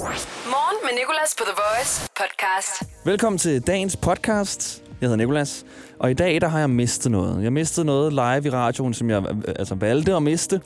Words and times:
Morgen 0.00 0.76
med 0.82 0.98
Nicolas 0.98 1.34
på 1.38 1.44
The 1.44 1.54
Voice 1.56 2.10
podcast. 2.16 2.82
Velkommen 3.04 3.38
til 3.38 3.66
dagens 3.66 3.96
podcast. 3.96 4.82
Jeg 5.00 5.06
hedder 5.06 5.16
Nicolas, 5.16 5.64
og 5.98 6.10
i 6.10 6.14
dag 6.14 6.40
der 6.40 6.48
har 6.48 6.58
jeg 6.58 6.70
mistet 6.70 7.12
noget. 7.12 7.44
Jeg 7.44 7.52
mistede 7.52 7.86
noget 7.86 8.12
live 8.12 8.46
i 8.46 8.50
radioen, 8.50 8.94
som 8.94 9.10
jeg 9.10 9.22
øh, 9.30 9.54
altså, 9.58 9.74
valgte 9.74 10.14
at 10.14 10.22
miste 10.22 10.60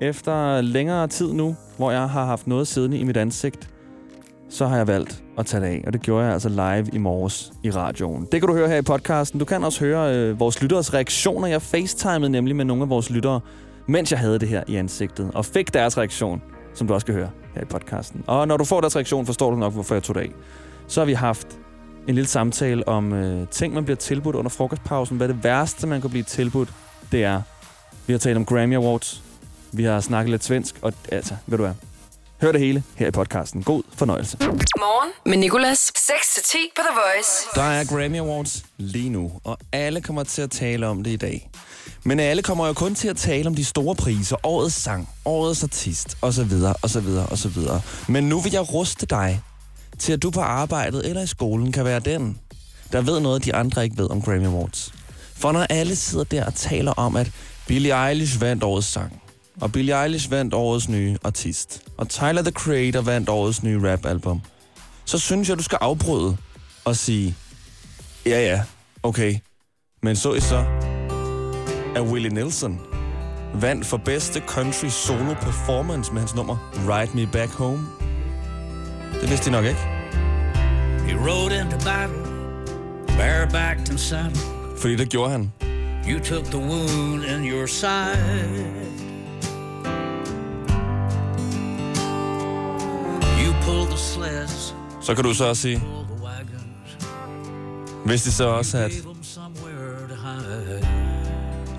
efter 0.00 0.60
længere 0.60 1.08
tid 1.08 1.32
nu, 1.32 1.56
hvor 1.76 1.90
jeg 1.90 2.08
har 2.08 2.24
haft 2.24 2.46
noget 2.46 2.68
siddende 2.68 2.98
i 2.98 3.04
mit 3.04 3.16
ansigt. 3.16 3.68
Så 4.50 4.66
har 4.66 4.76
jeg 4.76 4.86
valgt 4.86 5.22
at 5.38 5.46
tage 5.46 5.60
det 5.60 5.66
af, 5.66 5.84
og 5.86 5.92
det 5.92 6.02
gjorde 6.02 6.24
jeg 6.24 6.32
altså 6.32 6.48
live 6.48 6.86
i 6.92 6.98
morges 6.98 7.52
i 7.62 7.70
radioen. 7.70 8.28
Det 8.32 8.40
kan 8.40 8.48
du 8.48 8.54
høre 8.54 8.68
her 8.68 8.76
i 8.76 8.82
podcasten. 8.82 9.40
Du 9.40 9.44
kan 9.44 9.64
også 9.64 9.84
høre 9.84 10.16
øh, 10.16 10.40
vores 10.40 10.62
lytteres 10.62 10.94
reaktioner. 10.94 11.48
Jeg 11.48 11.62
facetimede 11.62 12.30
nemlig 12.30 12.56
med 12.56 12.64
nogle 12.64 12.82
af 12.82 12.88
vores 12.88 13.10
lyttere, 13.10 13.40
mens 13.86 14.10
jeg 14.10 14.18
havde 14.18 14.38
det 14.38 14.48
her 14.48 14.62
i 14.68 14.76
ansigtet, 14.76 15.30
og 15.34 15.44
fik 15.44 15.74
deres 15.74 15.98
reaktion, 15.98 16.42
som 16.74 16.86
du 16.86 16.94
også 16.94 17.06
kan 17.06 17.14
høre 17.14 17.30
her 17.54 17.62
i 17.62 17.64
podcasten. 17.64 18.24
Og 18.26 18.48
når 18.48 18.56
du 18.56 18.64
får 18.64 18.80
deres 18.80 18.96
reaktion, 18.96 19.26
forstår 19.26 19.50
du 19.50 19.56
nok, 19.56 19.72
hvorfor 19.72 19.94
jeg 19.94 20.02
tog 20.02 20.14
det 20.14 20.20
af. 20.20 20.30
Så 20.88 21.00
har 21.00 21.06
vi 21.06 21.12
haft 21.12 21.46
en 22.08 22.14
lille 22.14 22.28
samtale 22.28 22.88
om 22.88 23.12
øh, 23.12 23.48
ting, 23.48 23.74
man 23.74 23.84
bliver 23.84 23.96
tilbudt 23.96 24.36
under 24.36 24.50
frokostpausen. 24.50 25.16
Hvad 25.16 25.28
det 25.28 25.44
værste, 25.44 25.86
man 25.86 26.00
kan 26.00 26.10
blive 26.10 26.22
tilbudt, 26.22 26.68
det 27.12 27.24
er. 27.24 27.42
Vi 28.06 28.12
har 28.12 28.18
talt 28.18 28.36
om 28.36 28.44
Grammy 28.44 28.76
Awards. 28.76 29.22
Vi 29.72 29.84
har 29.84 30.00
snakket 30.00 30.30
lidt 30.30 30.44
svensk, 30.44 30.74
og 30.82 30.92
altså, 31.12 31.34
ved 31.46 31.58
du 31.58 31.64
hvad? 31.64 31.74
Hør 32.40 32.52
det 32.52 32.60
hele 32.60 32.82
her 32.96 33.08
i 33.08 33.10
podcasten. 33.10 33.62
God 33.62 33.82
fornøjelse. 33.94 34.38
Morgen 34.40 35.12
med 35.26 35.36
Nicolas. 35.36 35.92
6-10 35.96 36.56
på 36.76 36.82
The 36.82 36.94
Voice. 36.94 37.46
Der 37.54 37.62
er 37.62 37.84
Grammy 37.84 38.18
Awards 38.18 38.64
lige 38.76 39.10
nu, 39.10 39.32
og 39.44 39.58
alle 39.72 40.00
kommer 40.00 40.24
til 40.24 40.42
at 40.42 40.50
tale 40.50 40.86
om 40.86 41.04
det 41.04 41.10
i 41.10 41.16
dag. 41.16 41.50
Men 42.04 42.20
alle 42.20 42.42
kommer 42.42 42.66
jo 42.66 42.72
kun 42.72 42.94
til 42.94 43.08
at 43.08 43.16
tale 43.16 43.46
om 43.46 43.54
de 43.54 43.64
store 43.64 43.94
priser, 43.94 44.36
årets 44.42 44.74
sang, 44.74 45.08
årets 45.24 45.62
artist, 45.62 46.16
osv., 46.22 46.52
osv., 46.82 47.08
osv. 47.30 47.58
Men 48.08 48.24
nu 48.24 48.40
vil 48.40 48.52
jeg 48.52 48.72
ruste 48.72 49.06
dig 49.06 49.40
til, 49.98 50.12
at 50.12 50.22
du 50.22 50.30
på 50.30 50.40
arbejdet 50.40 51.08
eller 51.08 51.22
i 51.22 51.26
skolen 51.26 51.72
kan 51.72 51.84
være 51.84 52.00
den, 52.00 52.38
der 52.92 53.00
ved 53.00 53.20
noget, 53.20 53.44
de 53.44 53.54
andre 53.54 53.84
ikke 53.84 53.98
ved 53.98 54.10
om 54.10 54.22
Grammy 54.22 54.46
Awards. 54.46 54.94
For 55.34 55.52
når 55.52 55.66
alle 55.70 55.96
sidder 55.96 56.24
der 56.24 56.44
og 56.44 56.54
taler 56.54 56.92
om, 56.92 57.16
at 57.16 57.30
Billie 57.66 58.08
Eilish 58.08 58.40
vandt 58.40 58.62
årets 58.62 58.86
sang, 58.86 59.22
og 59.60 59.72
Billie 59.72 60.02
Eilish 60.02 60.30
vandt 60.30 60.54
årets 60.54 60.88
nye 60.88 61.16
artist, 61.24 61.82
og 61.96 62.08
Tyler, 62.08 62.42
the 62.42 62.50
Creator, 62.50 63.00
vandt 63.00 63.28
årets 63.28 63.62
nye 63.62 63.90
rap-album, 63.92 64.42
så 65.04 65.18
synes 65.18 65.48
jeg, 65.48 65.58
du 65.58 65.62
skal 65.62 65.78
afbryde 65.80 66.36
og 66.84 66.96
sige, 66.96 67.36
ja 68.26 68.40
ja, 68.40 68.62
okay, 69.02 69.36
men 70.02 70.16
så 70.16 70.34
i 70.34 70.40
så, 70.40 70.64
at 71.96 72.02
Willie 72.02 72.30
Nelson 72.34 72.80
vandt 73.54 73.86
for 73.86 73.96
bedste 73.96 74.42
country 74.46 74.88
solo 74.88 75.34
performance 75.34 76.12
med 76.12 76.20
hans 76.20 76.34
nummer 76.34 76.70
Ride 76.88 77.10
Me 77.14 77.26
Back 77.32 77.50
Home. 77.52 77.80
Det 79.20 79.30
vidste 79.30 79.46
de 79.46 79.50
nok 79.50 79.64
ikke, 79.64 79.80
He 81.06 81.16
rode 81.30 81.60
into 81.60 81.78
battle, 81.84 82.16
barebacked 83.18 83.90
and 83.90 83.98
saddled. 83.98 84.36
fordi 84.78 84.96
det 84.96 85.08
gjorde 85.08 85.30
han. 85.30 85.52
You 86.08 86.18
took 86.18 86.44
the 86.44 86.58
wound 86.58 87.24
in 87.24 87.44
your 87.52 87.66
side. 87.66 88.76
You 93.44 93.52
pulled 93.62 93.88
the 93.88 93.98
sleds, 93.98 94.74
Så 95.02 95.14
kan 95.14 95.24
du 95.24 95.34
så 95.34 95.44
også 95.44 95.62
sige, 95.62 95.78
pulled 95.80 96.06
the 96.16 96.24
wagons. 96.24 97.06
vidste 98.06 98.30
de 98.30 98.34
så 98.34 98.44
også, 98.48 98.78
at 98.78 98.92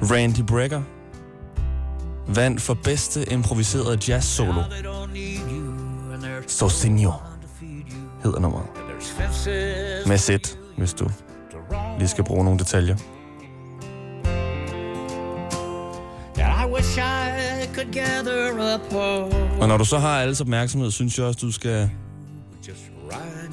Randy 0.01 0.41
Brecker 0.47 0.81
vandt 2.27 2.61
for 2.61 2.73
bedste 2.73 3.33
improviserede 3.33 3.99
jazz 4.07 4.25
solo. 4.25 4.53
Now 4.53 4.63
they 5.13 5.37
hedder 8.23 8.39
nummeret. 8.39 8.65
Med 10.07 10.17
sæt, 10.17 10.57
hvis 10.77 10.93
du 10.93 11.09
lige 11.99 12.07
skal 12.07 12.23
bruge 12.23 12.43
nogle 12.43 12.59
detaljer. 12.59 12.95
Og 19.61 19.67
når 19.67 19.77
du 19.77 19.85
så 19.85 19.97
har 19.99 20.21
alles 20.21 20.41
opmærksomhed, 20.41 20.91
synes 20.91 21.17
jeg 21.17 21.25
også, 21.25 21.39
du 21.41 21.51
skal 21.51 21.89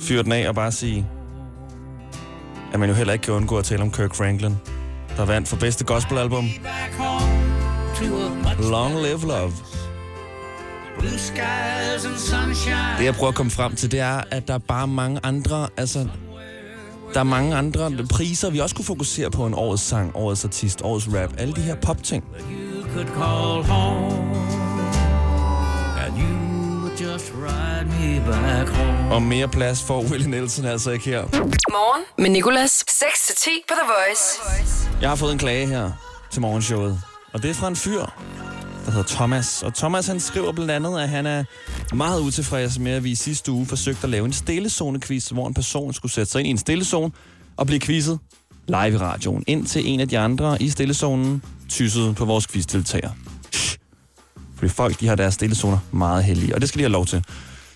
fyre 0.00 0.22
den 0.22 0.32
af 0.32 0.48
og 0.48 0.54
bare 0.54 0.72
sige, 0.72 1.06
at 2.72 2.80
man 2.80 2.88
jo 2.88 2.94
heller 2.94 3.12
ikke 3.12 3.22
kan 3.22 3.34
undgå 3.34 3.58
at 3.58 3.64
tale 3.64 3.82
om 3.82 3.90
Kirk 3.90 4.14
Franklin, 4.14 4.56
der 5.18 5.24
vandt 5.24 5.48
for 5.48 5.56
bedste 5.56 5.84
gospelalbum 5.84 6.48
Long 8.60 9.02
Live 9.02 9.26
Love. 9.26 9.52
blue 10.98 11.18
skies 11.18 12.04
and 12.04 12.18
sunshine. 12.18 12.98
Det 12.98 13.04
jeg 13.04 13.14
prøver 13.14 13.28
at 13.28 13.34
komme 13.34 13.50
frem 13.52 13.76
til, 13.76 13.90
det 13.90 14.00
er, 14.00 14.20
at 14.30 14.48
der 14.48 14.54
er 14.54 14.58
bare 14.58 14.88
mange 14.88 15.20
andre, 15.22 15.68
altså, 15.76 16.06
der 17.14 17.20
er 17.20 17.24
mange 17.24 17.56
andre 17.56 17.90
priser, 18.10 18.50
vi 18.50 18.58
også 18.58 18.74
kunne 18.74 18.84
fokusere 18.84 19.30
på 19.30 19.46
en 19.46 19.54
årets 19.54 19.82
sang, 19.82 20.10
årets 20.14 20.44
artist, 20.44 20.82
årets 20.82 21.08
rap, 21.08 21.30
alle 21.38 21.54
de 21.54 21.60
her 21.60 21.74
popting. 21.74 22.24
Og 29.10 29.22
mere 29.22 29.48
plads 29.48 29.82
får 29.82 30.02
Willie 30.02 30.30
Nelson 30.30 30.64
altså 30.64 30.90
ikke 30.90 31.04
her. 31.04 31.22
Morgen 31.70 32.04
med 32.18 32.30
Nicolas. 32.30 32.84
6-10 32.90 33.48
på 33.68 33.74
The 33.74 33.86
Voice. 33.86 34.77
Jeg 35.00 35.08
har 35.08 35.16
fået 35.16 35.32
en 35.32 35.38
klage 35.38 35.66
her 35.66 35.90
til 36.30 36.40
morgenshowet, 36.40 37.00
og 37.32 37.42
det 37.42 37.50
er 37.50 37.54
fra 37.54 37.68
en 37.68 37.76
fyr, 37.76 38.00
der 38.84 38.90
hedder 38.90 39.06
Thomas. 39.08 39.62
Og 39.62 39.74
Thomas 39.74 40.06
han 40.06 40.20
skriver 40.20 40.52
blandt 40.52 40.70
andet, 40.70 41.00
at 41.00 41.08
han 41.08 41.26
er 41.26 41.44
meget 41.94 42.20
utilfreds 42.20 42.78
med, 42.78 42.92
at 42.92 43.04
vi 43.04 43.10
i 43.10 43.14
sidste 43.14 43.52
uge 43.52 43.66
forsøgte 43.66 44.04
at 44.04 44.10
lave 44.10 44.24
en 44.24 44.32
stillezone-quiz, 44.32 45.30
hvor 45.32 45.48
en 45.48 45.54
person 45.54 45.92
skulle 45.92 46.12
sætte 46.12 46.32
sig 46.32 46.38
ind 46.38 46.46
i 46.46 46.50
en 46.50 46.58
stillezone 46.58 47.12
og 47.56 47.66
blive 47.66 47.80
quizet 47.80 48.18
live 48.68 48.92
i 48.92 48.96
radioen, 48.96 49.44
indtil 49.46 49.88
en 49.88 50.00
af 50.00 50.08
de 50.08 50.18
andre 50.18 50.62
i 50.62 50.70
stillezonen 50.70 51.42
tyssede 51.68 52.14
på 52.14 52.24
vores 52.24 52.46
quizdeltager. 52.46 53.10
Fordi 54.56 54.68
folk 54.68 55.00
de 55.00 55.06
har 55.08 55.14
deres 55.14 55.34
stillezoner 55.34 55.78
meget 55.90 56.24
heldige, 56.24 56.54
og 56.54 56.60
det 56.60 56.68
skal 56.68 56.78
de 56.78 56.84
have 56.84 56.92
lov 56.92 57.06
til. 57.06 57.24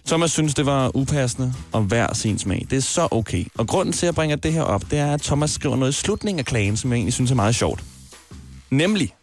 Thomas 0.06 0.32
synes, 0.32 0.54
det 0.54 0.66
var 0.66 0.96
upassende 0.96 1.54
og 1.72 1.82
hver 1.82 2.14
sin 2.14 2.38
smag. 2.38 2.66
Det 2.70 2.76
er 2.76 2.80
så 2.80 3.08
okay. 3.10 3.44
Og 3.58 3.68
grunden 3.68 3.92
til, 3.92 4.06
at 4.06 4.08
jeg 4.08 4.14
bringer 4.14 4.36
det 4.36 4.52
her 4.52 4.62
op, 4.62 4.90
det 4.90 4.98
er, 4.98 5.14
at 5.14 5.22
Thomas 5.22 5.50
skriver 5.50 5.76
noget 5.76 5.92
i 5.92 5.94
slutningen 5.94 6.38
af 6.38 6.44
klagen, 6.44 6.76
som 6.76 6.90
jeg 6.90 6.96
egentlig 6.96 7.14
synes 7.14 7.30
er 7.30 7.34
meget 7.34 7.54
sjovt. 7.54 7.84
Nemlig, 8.70 9.14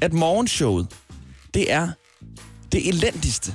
at 0.00 0.12
morgenshowet, 0.12 0.86
det 1.54 1.72
er 1.72 1.88
det 2.72 2.88
elendigste, 2.88 3.54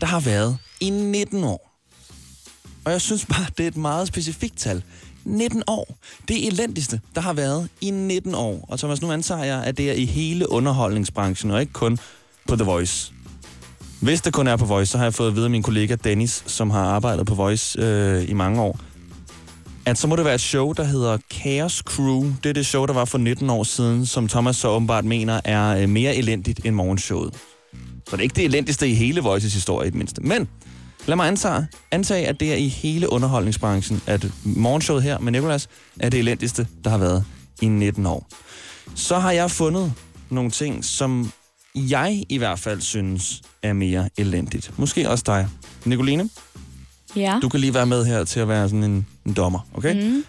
der 0.00 0.06
har 0.06 0.20
været 0.20 0.58
i 0.80 0.90
19 0.90 1.44
år. 1.44 1.68
Og 2.84 2.92
jeg 2.92 3.00
synes 3.00 3.26
bare, 3.26 3.46
det 3.56 3.64
er 3.64 3.68
et 3.68 3.76
meget 3.76 4.08
specifikt 4.08 4.58
tal. 4.58 4.82
19 5.24 5.62
år. 5.66 5.98
Det 6.28 6.46
elendigste, 6.46 7.00
der 7.14 7.20
har 7.20 7.32
været 7.32 7.68
i 7.80 7.90
19 7.90 8.34
år. 8.34 8.66
Og 8.68 8.78
Thomas, 8.78 9.02
nu 9.02 9.12
antager 9.12 9.44
jeg, 9.44 9.64
at 9.64 9.76
det 9.76 9.90
er 9.90 9.94
i 9.94 10.04
hele 10.04 10.50
underholdningsbranchen, 10.50 11.50
og 11.50 11.60
ikke 11.60 11.72
kun 11.72 11.98
på 12.48 12.56
The 12.56 12.64
Voice. 12.64 13.12
Hvis 14.00 14.20
det 14.20 14.32
kun 14.32 14.46
er 14.46 14.56
på 14.56 14.64
Voice, 14.64 14.92
så 14.92 14.98
har 14.98 15.04
jeg 15.04 15.14
fået 15.14 15.28
at 15.28 15.34
vide 15.34 15.44
af 15.44 15.50
min 15.50 15.62
kollega 15.62 15.96
Dennis, 16.04 16.44
som 16.46 16.70
har 16.70 16.84
arbejdet 16.84 17.26
på 17.26 17.34
Voice 17.34 17.80
øh, 17.80 18.30
i 18.30 18.32
mange 18.32 18.62
år, 18.62 18.80
at 19.86 19.98
så 19.98 20.06
må 20.06 20.16
det 20.16 20.24
være 20.24 20.34
et 20.34 20.40
show, 20.40 20.72
der 20.72 20.84
hedder 20.84 21.18
Chaos 21.32 21.76
Crew. 21.76 22.32
Det 22.42 22.48
er 22.48 22.52
det 22.52 22.66
show, 22.66 22.86
der 22.86 22.92
var 22.92 23.04
for 23.04 23.18
19 23.18 23.50
år 23.50 23.64
siden, 23.64 24.06
som 24.06 24.28
Thomas 24.28 24.56
så 24.56 24.68
åbenbart 24.68 25.04
mener 25.04 25.40
er 25.44 25.82
øh, 25.82 25.88
mere 25.88 26.14
elendigt 26.14 26.60
end 26.64 26.74
morgenshowet. 26.74 27.34
Så 28.08 28.16
det 28.16 28.18
er 28.18 28.22
ikke 28.22 28.34
det 28.34 28.44
elendigste 28.44 28.88
i 28.88 28.94
hele 28.94 29.20
Voices 29.20 29.54
historie 29.54 29.86
i 29.86 29.90
det 29.90 29.98
mindste. 29.98 30.22
Men 30.22 30.48
lad 31.06 31.16
mig 31.16 31.28
antage, 31.28 31.66
antage, 31.90 32.26
at 32.26 32.40
det 32.40 32.52
er 32.52 32.56
i 32.56 32.68
hele 32.68 33.12
underholdningsbranchen, 33.12 34.02
at 34.06 34.26
morgenshowet 34.44 35.02
her 35.02 35.18
med 35.18 35.32
Nicolas 35.32 35.68
er 36.00 36.08
det 36.08 36.20
elendigste, 36.20 36.66
der 36.84 36.90
har 36.90 36.98
været 36.98 37.24
i 37.62 37.68
19 37.68 38.06
år. 38.06 38.28
Så 38.94 39.18
har 39.18 39.32
jeg 39.32 39.50
fundet 39.50 39.92
nogle 40.30 40.50
ting, 40.50 40.84
som 40.84 41.32
jeg 41.90 42.24
i 42.28 42.36
hvert 42.38 42.58
fald 42.58 42.80
synes 42.80 43.42
er 43.62 43.72
mere 43.72 44.08
elendigt. 44.18 44.70
Måske 44.78 45.10
også 45.10 45.24
dig. 45.26 45.48
Nicoline, 45.84 46.28
Ja. 47.16 47.38
du 47.42 47.48
kan 47.48 47.60
lige 47.60 47.74
være 47.74 47.86
med 47.86 48.04
her 48.04 48.24
til 48.24 48.40
at 48.40 48.48
være 48.48 48.68
sådan 48.68 48.84
en, 48.84 49.06
en 49.26 49.32
dommer, 49.32 49.60
okay? 49.74 50.08
Mm. 50.10 50.24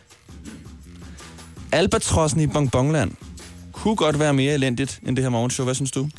Albatrossen 1.71 2.41
i 2.41 2.47
Bongbongland 2.47 3.11
kunne 3.71 3.95
godt 3.95 4.19
være 4.19 4.33
mere 4.33 4.53
elendigt 4.53 4.99
end 5.07 5.15
det 5.15 5.23
her 5.25 5.29
morgenshow. 5.29 5.63
Hvad 5.63 5.75
synes 5.75 5.91
du? 5.91 6.09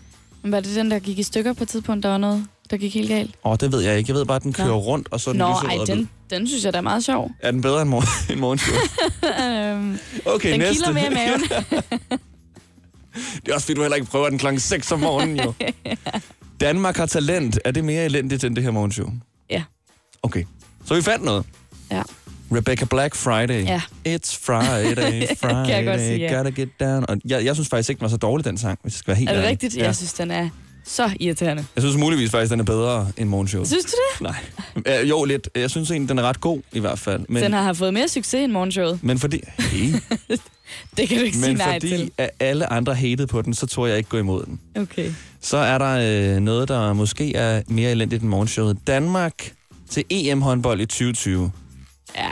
Var 0.44 0.60
det 0.60 0.74
den, 0.76 0.90
der 0.90 0.98
gik 0.98 1.18
i 1.18 1.22
stykker 1.22 1.52
på 1.52 1.62
et 1.64 1.68
tidspunkt, 1.68 2.02
der 2.02 2.08
var 2.08 2.18
noget, 2.18 2.44
der 2.70 2.76
gik 2.76 2.94
helt 2.94 3.08
galt? 3.08 3.34
Åh, 3.44 3.50
oh, 3.52 3.56
det 3.60 3.72
ved 3.72 3.80
jeg 3.80 3.98
ikke. 3.98 4.10
Jeg 4.10 4.16
ved 4.16 4.24
bare, 4.24 4.36
at 4.36 4.42
den 4.42 4.52
kører 4.52 4.68
Nå. 4.68 4.78
rundt, 4.78 5.08
og 5.10 5.20
så 5.20 5.30
er 5.30 5.32
den 5.32 5.38
Nå, 5.38 5.46
ej, 5.46 5.76
den, 5.86 6.08
den 6.30 6.46
synes 6.48 6.64
jeg, 6.64 6.72
der 6.72 6.78
er 6.78 6.82
meget 6.82 7.04
sjov. 7.04 7.30
Er 7.40 7.50
den 7.50 7.60
bedre 7.60 7.82
end, 7.82 7.90
mor- 7.90 8.04
end 8.32 8.40
morgenshow? 8.40 8.74
øhm, 9.44 9.98
Okay, 10.26 10.50
den 10.52 10.58
næste. 10.60 10.74
kilder 10.74 10.92
mere 10.92 11.06
i 11.10 11.14
maven. 11.14 11.42
Det 13.14 13.48
er 13.48 13.54
også 13.54 13.64
fordi, 13.66 13.74
du 13.74 13.80
heller 13.82 13.96
ikke 13.96 14.10
prøver 14.10 14.28
den 14.28 14.38
klokken 14.38 14.60
6 14.60 14.92
om 14.92 15.00
morgenen, 15.00 15.40
jo. 15.40 15.52
Danmark 16.60 16.96
har 16.96 17.06
talent. 17.06 17.58
Er 17.64 17.70
det 17.70 17.84
mere 17.84 18.04
elendigt 18.04 18.44
end 18.44 18.56
det 18.56 18.64
her 18.64 18.70
morgenshow? 18.70 19.10
ja. 19.50 19.62
Okay. 20.22 20.44
Så 20.84 20.94
vi 20.94 21.02
fandt 21.02 21.24
noget. 21.24 21.44
Ja. 21.90 22.02
Rebecca 22.56 22.84
Black 22.84 23.14
Friday. 23.14 23.64
Ja. 23.64 23.80
It's 24.08 24.38
Friday, 24.46 24.94
Friday, 25.40 25.64
Kan 25.66 25.76
jeg 25.76 25.84
godt 25.84 26.00
sige, 26.00 26.16
ja. 26.18 26.36
gotta 26.36 26.50
get 26.50 26.68
down. 26.80 27.04
Og 27.08 27.16
jeg, 27.24 27.44
jeg 27.44 27.54
synes 27.56 27.68
faktisk 27.68 27.90
ikke, 27.90 27.98
den 28.00 28.04
var 28.04 28.08
så 28.08 28.16
dårlig, 28.16 28.44
den 28.44 28.58
sang, 28.58 28.78
hvis 28.82 28.92
jeg 28.94 28.98
skal 28.98 29.08
være 29.12 29.16
helt 29.18 29.30
Er 29.30 29.34
det 29.34 29.38
ærlig. 29.40 29.50
rigtigt? 29.50 29.76
Ja. 29.76 29.84
Jeg 29.84 29.96
synes, 29.96 30.12
den 30.12 30.30
er 30.30 30.48
Så 30.84 31.10
irriterende. 31.20 31.64
Jeg 31.76 31.82
synes 31.82 31.96
muligvis 31.96 32.30
faktisk, 32.30 32.50
den 32.52 32.60
er 32.60 32.64
bedre 32.64 33.12
end 33.16 33.28
morgenshowet. 33.28 33.68
Synes 33.68 33.84
du 33.84 33.90
det? 34.24 34.32
Nej. 34.86 35.02
Jo, 35.08 35.24
lidt. 35.24 35.48
Jeg 35.54 35.70
synes 35.70 35.90
egentlig, 35.90 36.08
den 36.08 36.18
er 36.18 36.22
ret 36.22 36.40
god 36.40 36.60
i 36.72 36.78
hvert 36.80 36.98
fald. 36.98 37.24
Men, 37.28 37.42
Den 37.42 37.52
har 37.52 37.72
fået 37.72 37.94
mere 37.94 38.08
succes 38.08 38.34
end 38.44 38.52
morgenshowet. 38.52 38.98
men 39.02 39.18
fordi, 39.18 39.40
hey, 39.58 39.94
Det 40.96 41.08
kan 41.08 41.18
du 41.18 41.24
ikke 41.24 41.36
sige 41.36 41.48
men 41.48 41.56
nej 41.56 41.74
fordi 41.74 41.88
til. 41.88 42.10
at 42.18 42.30
alle 42.40 42.72
andre 42.72 42.94
hatede 42.94 43.26
på 43.26 43.42
den, 43.42 43.54
så 43.54 43.66
tror 43.66 43.86
jeg 43.86 43.96
ikke 43.98 44.08
gå 44.10 44.18
imod 44.18 44.44
den. 44.44 44.60
Okay. 44.76 45.12
Så 45.40 45.56
er 45.56 45.78
der 45.78 46.34
øh, 46.34 46.40
noget, 46.40 46.68
der 46.68 46.92
måske 46.92 47.36
er 47.36 47.62
mere 47.68 47.90
elendigt 47.90 48.22
end 48.22 48.30
morgenshowet. 48.30 48.78
Danmark 48.86 49.52
til 49.90 50.04
EM-håndbold 50.10 50.80
i 50.80 50.86
2020. 50.86 51.52
Ja. 52.16 52.28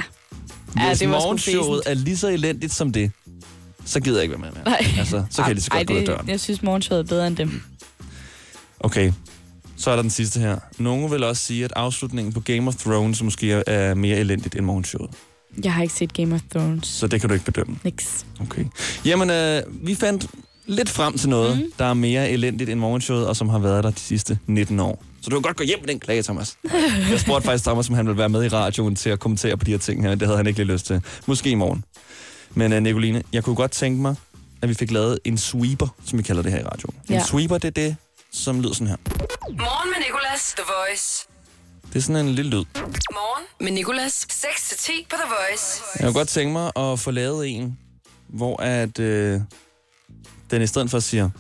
Hvis 0.67 0.83
Ja, 0.85 0.95
det 0.95 1.09
var 1.11 1.21
morgenshowet 1.21 1.83
er 1.87 1.95
lige 1.95 2.17
så 2.17 2.29
elendigt 2.29 2.73
som 2.73 2.93
det, 2.93 3.11
så 3.85 4.01
gider 4.01 4.17
jeg 4.17 4.23
ikke 4.23 4.43
være 4.43 4.53
med. 4.55 4.63
Nej. 4.65 4.87
Altså, 4.99 5.25
så 5.31 5.37
kan 5.43 5.47
jeg 5.47 5.55
lige 5.55 5.63
så 5.65 5.71
Ej, 5.73 5.79
godt 5.79 5.87
gå 5.89 5.93
ud 5.95 5.99
af 5.99 6.07
det, 6.07 6.15
døren. 6.17 6.29
jeg 6.29 6.41
synes, 6.41 6.63
morgenshowet 6.63 7.01
er 7.01 7.07
bedre 7.09 7.27
end 7.27 7.37
dem. 7.37 7.63
Okay, 8.81 9.13
så 9.77 9.91
er 9.91 9.95
der 9.95 10.03
den 10.03 10.11
sidste 10.11 10.41
her. 10.41 10.59
Nogle 10.79 11.11
vil 11.11 11.25
også 11.25 11.43
sige, 11.43 11.65
at 11.65 11.73
afslutningen 11.77 12.33
på 12.33 12.41
Game 12.41 12.69
of 12.69 12.75
Thrones 12.77 13.23
måske 13.23 13.53
er- 13.53 13.63
er 13.67 13.95
mere 13.95 14.17
elendigt 14.19 14.55
end 14.57 14.65
morgenshowet. 14.65 15.11
Jeg 15.65 15.73
har 15.75 15.83
ikke 15.83 15.95
set 15.95 16.13
Game 16.15 16.35
of 16.35 16.41
Thrones. 16.55 16.87
Så 16.89 17.07
det 17.07 17.21
kan 17.21 17.29
du 17.29 17.35
ikke 17.35 17.45
bedømme. 17.45 17.79
Niks. 17.85 18.27
Okay. 18.41 18.65
Jamen, 19.05 19.31
øh, 19.31 19.63
vi 19.87 19.95
fandt 19.95 20.27
lidt 20.67 20.89
frem 20.89 21.19
til 21.19 21.29
noget, 21.29 21.59
mm. 21.59 21.73
der 21.79 21.85
er 21.85 21.95
mere 21.95 22.31
elendigt 22.31 22.71
end 22.71 22.81
morgenshowet, 22.81 23.27
og 23.27 23.37
som 23.37 23.49
har 23.49 23.59
været 23.59 23.85
der 23.85 23.91
de 23.91 24.01
sidste 24.01 24.39
19 24.47 24.81
år. 24.81 25.05
Så 25.23 25.31
du 25.31 25.37
kan 25.37 25.43
godt 25.43 25.57
gå 25.57 25.65
hjem 25.65 25.79
med 25.81 25.89
den 25.89 26.01
klage, 26.01 26.23
Thomas. 26.23 26.57
Jeg 27.11 27.21
spurgte 27.21 27.45
faktisk 27.47 27.65
Thomas, 27.65 27.89
om 27.89 27.95
han 27.95 28.07
ville 28.07 28.19
være 28.19 28.29
med 28.29 28.45
i 28.45 28.49
radioen 28.49 28.97
til 28.97 29.11
at 29.11 29.21
kommentere 29.21 29.57
på 29.57 29.65
de 29.65 29.71
her 29.71 29.79
ting 29.79 30.03
her. 30.03 30.15
Det 30.15 30.29
havde 30.29 30.37
han 30.37 30.47
ikke 30.47 30.59
lige 30.65 30.73
lyst 30.73 30.87
til. 30.87 31.01
Måske 31.27 31.51
i 31.51 31.55
morgen. 31.55 31.85
Men 32.55 32.73
uh, 32.73 32.79
Nicoline, 32.79 33.23
jeg 33.33 33.45
kunne 33.45 33.57
godt 33.57 33.71
tænke 33.71 34.03
mig, 34.03 34.15
at 34.63 34.69
vi 34.69 34.75
fik 34.75 34.91
lavet 34.91 35.19
en 35.25 35.39
sweeper, 35.39 35.89
som 36.05 36.19
vi 36.19 36.23
kalder 36.23 36.43
det 36.43 36.53
her 36.53 36.59
i 36.61 36.63
radioen. 36.65 36.95
En 37.09 37.15
Ja. 37.15 37.25
sweeper, 37.25 37.59
det 37.59 37.69
er 37.69 37.83
det, 37.83 37.97
som 38.33 38.61
lyder 38.61 38.73
sådan 38.75 38.87
her. 38.87 38.97
Morgen 39.51 39.91
med 39.91 40.07
Nicolas, 40.07 40.55
The 40.57 40.65
Voice. 40.67 41.27
Det 41.93 41.97
er 41.97 42.01
sådan 42.01 42.27
en 42.27 42.35
lille 42.35 42.51
lyd. 42.51 42.65
Morgen 43.13 43.45
med 43.61 43.73
Nicolas. 43.73 44.27
6-10 44.33 44.91
på 45.11 45.17
The 45.17 45.29
Voice. 45.29 45.83
Jeg 45.99 46.05
kunne 46.07 46.13
godt 46.15 46.29
tænke 46.29 46.53
mig 46.53 46.73
at 46.77 46.99
få 47.01 47.11
lavet 47.11 47.49
en, 47.49 47.79
hvor 48.29 48.63
at, 48.63 48.99
øh, 48.99 49.41
den 50.51 50.63
i 50.63 50.67
stedet 50.67 50.91
for 50.91 50.99
siger, 51.01 51.31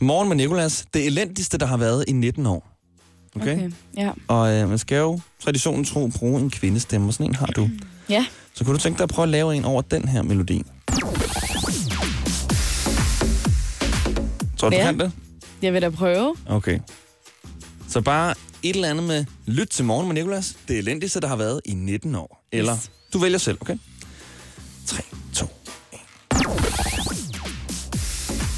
Morgen 0.00 0.28
med 0.28 0.36
Nikolas, 0.36 0.86
det 0.94 1.06
elendigste, 1.06 1.58
der 1.58 1.66
har 1.66 1.76
været 1.76 2.04
i 2.08 2.12
19 2.12 2.46
år. 2.46 2.72
Okay? 3.36 3.54
okay. 3.56 3.70
Ja. 3.96 4.10
Og 4.28 4.52
øh, 4.54 4.68
man 4.68 4.78
skal 4.78 4.96
jo 4.98 5.20
traditionen 5.44 5.84
tro 5.84 6.06
bruge 6.06 6.40
en 6.40 6.50
kvindestemme, 6.50 7.06
og 7.08 7.12
sådan 7.14 7.26
en 7.26 7.34
har 7.34 7.46
du. 7.46 7.68
Ja. 8.08 8.26
Så 8.54 8.64
kunne 8.64 8.74
du 8.74 8.80
tænke 8.80 8.98
dig 8.98 9.02
at 9.04 9.08
prøve 9.10 9.22
at 9.24 9.28
lave 9.28 9.54
en 9.56 9.64
over 9.64 9.82
den 9.82 10.08
her 10.08 10.22
melodi? 10.22 10.62
Tror 14.58 14.68
du, 14.70 14.76
du 14.76 14.80
Ja. 14.80 14.84
kan 14.84 15.00
det? 15.00 15.12
Jeg 15.62 15.72
vil 15.72 15.82
da 15.82 15.90
prøve. 15.90 16.36
Okay. 16.46 16.78
Så 17.88 18.00
bare 18.00 18.34
et 18.70 18.74
eller 18.76 18.90
andet 18.90 19.04
med 19.04 19.24
lyt 19.46 19.68
til 19.68 19.84
morgen 19.84 20.06
med 20.06 20.14
Nikolas. 20.14 20.56
Det 20.68 20.78
elendigste, 20.78 21.20
der 21.20 21.28
har 21.28 21.36
været 21.36 21.60
i 21.64 21.74
19 21.74 22.14
år. 22.14 22.44
Eller 22.52 22.74
Yes. 22.74 22.90
du 23.12 23.18
vælger 23.18 23.38
selv, 23.38 23.58
okay? 23.60 23.76
3, 24.86 25.02
2, 25.34 25.46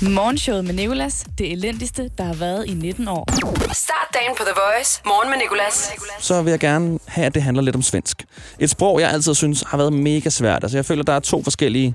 Morgenshowet 0.03 0.65
med 0.65 0.75
Nicolas. 0.75 1.25
Det 1.39 1.53
elendigste, 1.53 2.11
der 2.19 2.25
har 2.25 2.35
været 2.35 2.67
i 2.69 2.75
19 2.75 3.09
år. 3.09 3.25
Start 3.73 4.09
dagen 4.15 4.33
på 4.39 4.43
The 4.45 4.53
Voice. 4.67 5.01
Morgen 5.07 5.31
med 5.31 5.39
Nicolas. 5.39 5.91
så 6.21 6.43
vil 6.43 6.51
jeg 6.51 6.61
gerne 6.61 6.99
have, 7.07 7.27
at 7.27 7.35
det 7.35 7.43
handler 7.43 7.63
lidt 7.63 7.77
om 7.77 7.83
svensk. 7.83 8.25
Et 8.59 8.71
sprog, 8.71 9.01
jeg 9.01 9.11
altid 9.11 9.35
synes 9.35 9.63
har 9.67 9.77
været 9.79 9.93
mega 9.93 10.29
svært. 10.31 10.65
Altså, 10.65 10.79
jeg 10.79 10.85
føler, 10.85 11.03
der 11.03 11.13
er 11.13 11.21
to 11.21 11.43
forskellige 11.43 11.95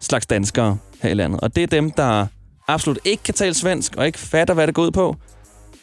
slags 0.00 0.26
danskere 0.26 0.78
her 1.02 1.10
i 1.10 1.14
landet. 1.14 1.40
Og 1.40 1.56
det 1.56 1.62
er 1.62 1.66
dem, 1.66 1.90
der 1.90 2.26
absolut 2.68 2.98
ikke 3.04 3.22
kan 3.22 3.34
tale 3.34 3.54
svensk, 3.54 3.96
og 3.96 4.06
ikke 4.06 4.18
fatter, 4.18 4.54
hvad 4.54 4.66
det 4.66 4.74
går 4.74 4.82
ud 4.82 4.90
på. 4.90 5.16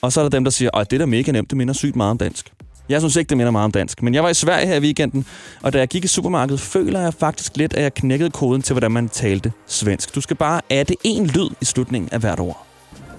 Og 0.01 0.11
så 0.11 0.19
er 0.21 0.23
der 0.23 0.29
dem, 0.29 0.43
der 0.43 0.51
siger, 0.51 0.77
at 0.77 0.91
det 0.91 1.01
er 1.01 1.05
mega 1.05 1.31
nemt, 1.31 1.49
det 1.49 1.57
minder 1.57 1.73
sygt 1.73 1.95
meget 1.95 2.11
om 2.11 2.17
dansk. 2.17 2.51
Jeg 2.89 3.01
synes 3.01 3.15
ikke, 3.15 3.29
det 3.29 3.37
minder 3.37 3.51
meget 3.51 3.65
om 3.65 3.71
dansk. 3.71 4.03
Men 4.03 4.13
jeg 4.13 4.23
var 4.23 4.29
i 4.29 4.33
Sverige 4.33 4.67
her 4.67 4.75
i 4.75 4.79
weekenden, 4.79 5.25
og 5.61 5.73
da 5.73 5.79
jeg 5.79 5.87
gik 5.87 6.03
i 6.03 6.07
supermarkedet, 6.07 6.59
føler 6.59 6.99
jeg 6.99 7.13
faktisk 7.13 7.57
lidt, 7.57 7.73
at 7.73 7.83
jeg 7.83 7.93
knækkede 7.93 8.29
koden 8.29 8.61
til, 8.61 8.73
hvordan 8.73 8.91
man 8.91 9.09
talte 9.09 9.51
svensk. 9.67 10.15
Du 10.15 10.21
skal 10.21 10.35
bare 10.35 10.61
adde 10.69 10.95
en 11.03 11.27
lyd 11.27 11.49
i 11.61 11.65
slutningen 11.65 12.09
af 12.13 12.19
hvert 12.19 12.39
ord. 12.39 12.67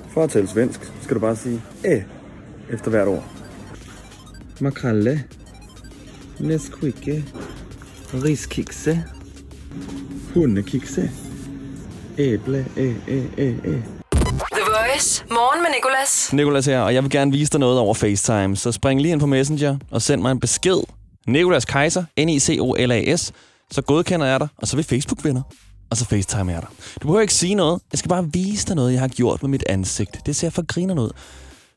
For 0.09 0.25
at 0.25 0.31
tale 0.31 0.49
svensk, 0.49 0.93
skal 1.03 1.15
du 1.15 1.21
bare 1.21 1.37
sige 1.37 1.61
æ 1.85 2.01
efter 2.73 2.91
hvert 2.91 3.09
ord. 3.09 3.25
Makrelle. 4.61 5.25
Nesquike. 6.41 7.25
Riskikse. 8.15 9.05
Hundekikse. 10.35 11.11
Æble. 12.19 12.67
Æ, 12.77 12.93
æ, 13.09 13.23
æ, 13.39 13.53
æ. 13.65 14.02
Voice. 14.91 15.25
Morgen 15.31 15.63
med 15.63 15.71
Nicolas. 15.77 16.33
Nikolas 16.33 16.67
her, 16.67 16.81
og 16.81 16.95
jeg 16.95 17.03
vil 17.03 17.11
gerne 17.11 17.33
vise 17.33 17.53
dig 17.53 17.61
noget 17.61 17.79
over 17.79 17.95
FaceTime. 17.95 18.57
Så 18.57 18.73
spring 18.73 19.01
lige 19.01 19.13
ind 19.13 19.21
på 19.21 19.27
Messenger 19.27 19.79
og 19.91 20.03
send 20.03 20.23
mig 20.23 20.33
en 20.33 20.41
besked. 20.41 20.79
Nikolas 21.27 21.65
Kaiser, 21.65 22.05
N-I-C-O-L-A-S. 22.21 23.33
Så 23.71 23.83
godkender 23.83 24.27
jeg 24.27 24.41
dig, 24.41 24.49
og 24.57 24.69
så 24.69 24.77
vil 24.77 24.85
Facebook 24.85 25.25
venner. 25.25 25.43
Og 25.91 25.97
så 25.97 26.05
FaceTime 26.05 26.53
jeg 26.53 26.61
dig. 26.61 26.69
Du 26.95 27.07
behøver 27.07 27.21
ikke 27.21 27.35
sige 27.35 27.55
noget. 27.55 27.81
Jeg 27.93 27.99
skal 27.99 28.09
bare 28.09 28.33
vise 28.33 28.67
dig 28.67 28.77
noget, 28.77 28.93
jeg 28.93 29.01
har 29.01 29.09
gjort 29.09 29.43
med 29.43 29.51
mit 29.51 29.65
ansigt. 29.69 30.27
Det 30.27 30.37
ser 30.37 30.51
for 30.51 30.67
griner 30.67 31.03
ud. 31.03 31.11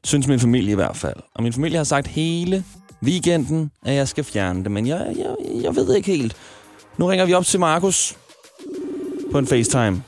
Synes 0.04 0.28
min 0.28 0.40
familie 0.40 0.72
i 0.72 0.76
hvert 0.76 0.98
fald. 0.98 1.18
Og 1.36 1.44
min 1.44 1.54
familie 1.54 1.78
har 1.78 1.84
sagt 1.84 2.08
hele 2.08 2.64
weekenden, 3.04 3.72
at 3.86 3.96
jeg 3.96 4.08
skal 4.08 4.24
fjerne 4.24 4.64
det. 4.64 4.72
Men 4.72 4.88
jeg, 4.88 5.16
jeg, 5.18 5.36
jeg 5.64 5.76
ved 5.76 5.96
ikke 5.96 6.08
helt. 6.12 6.36
Nu 6.98 7.06
ringer 7.06 7.26
vi 7.26 7.34
op 7.34 7.46
til 7.46 7.60
Markus 7.60 8.18
på 9.32 9.38
en 9.38 9.48
FaceTime, 9.48 10.04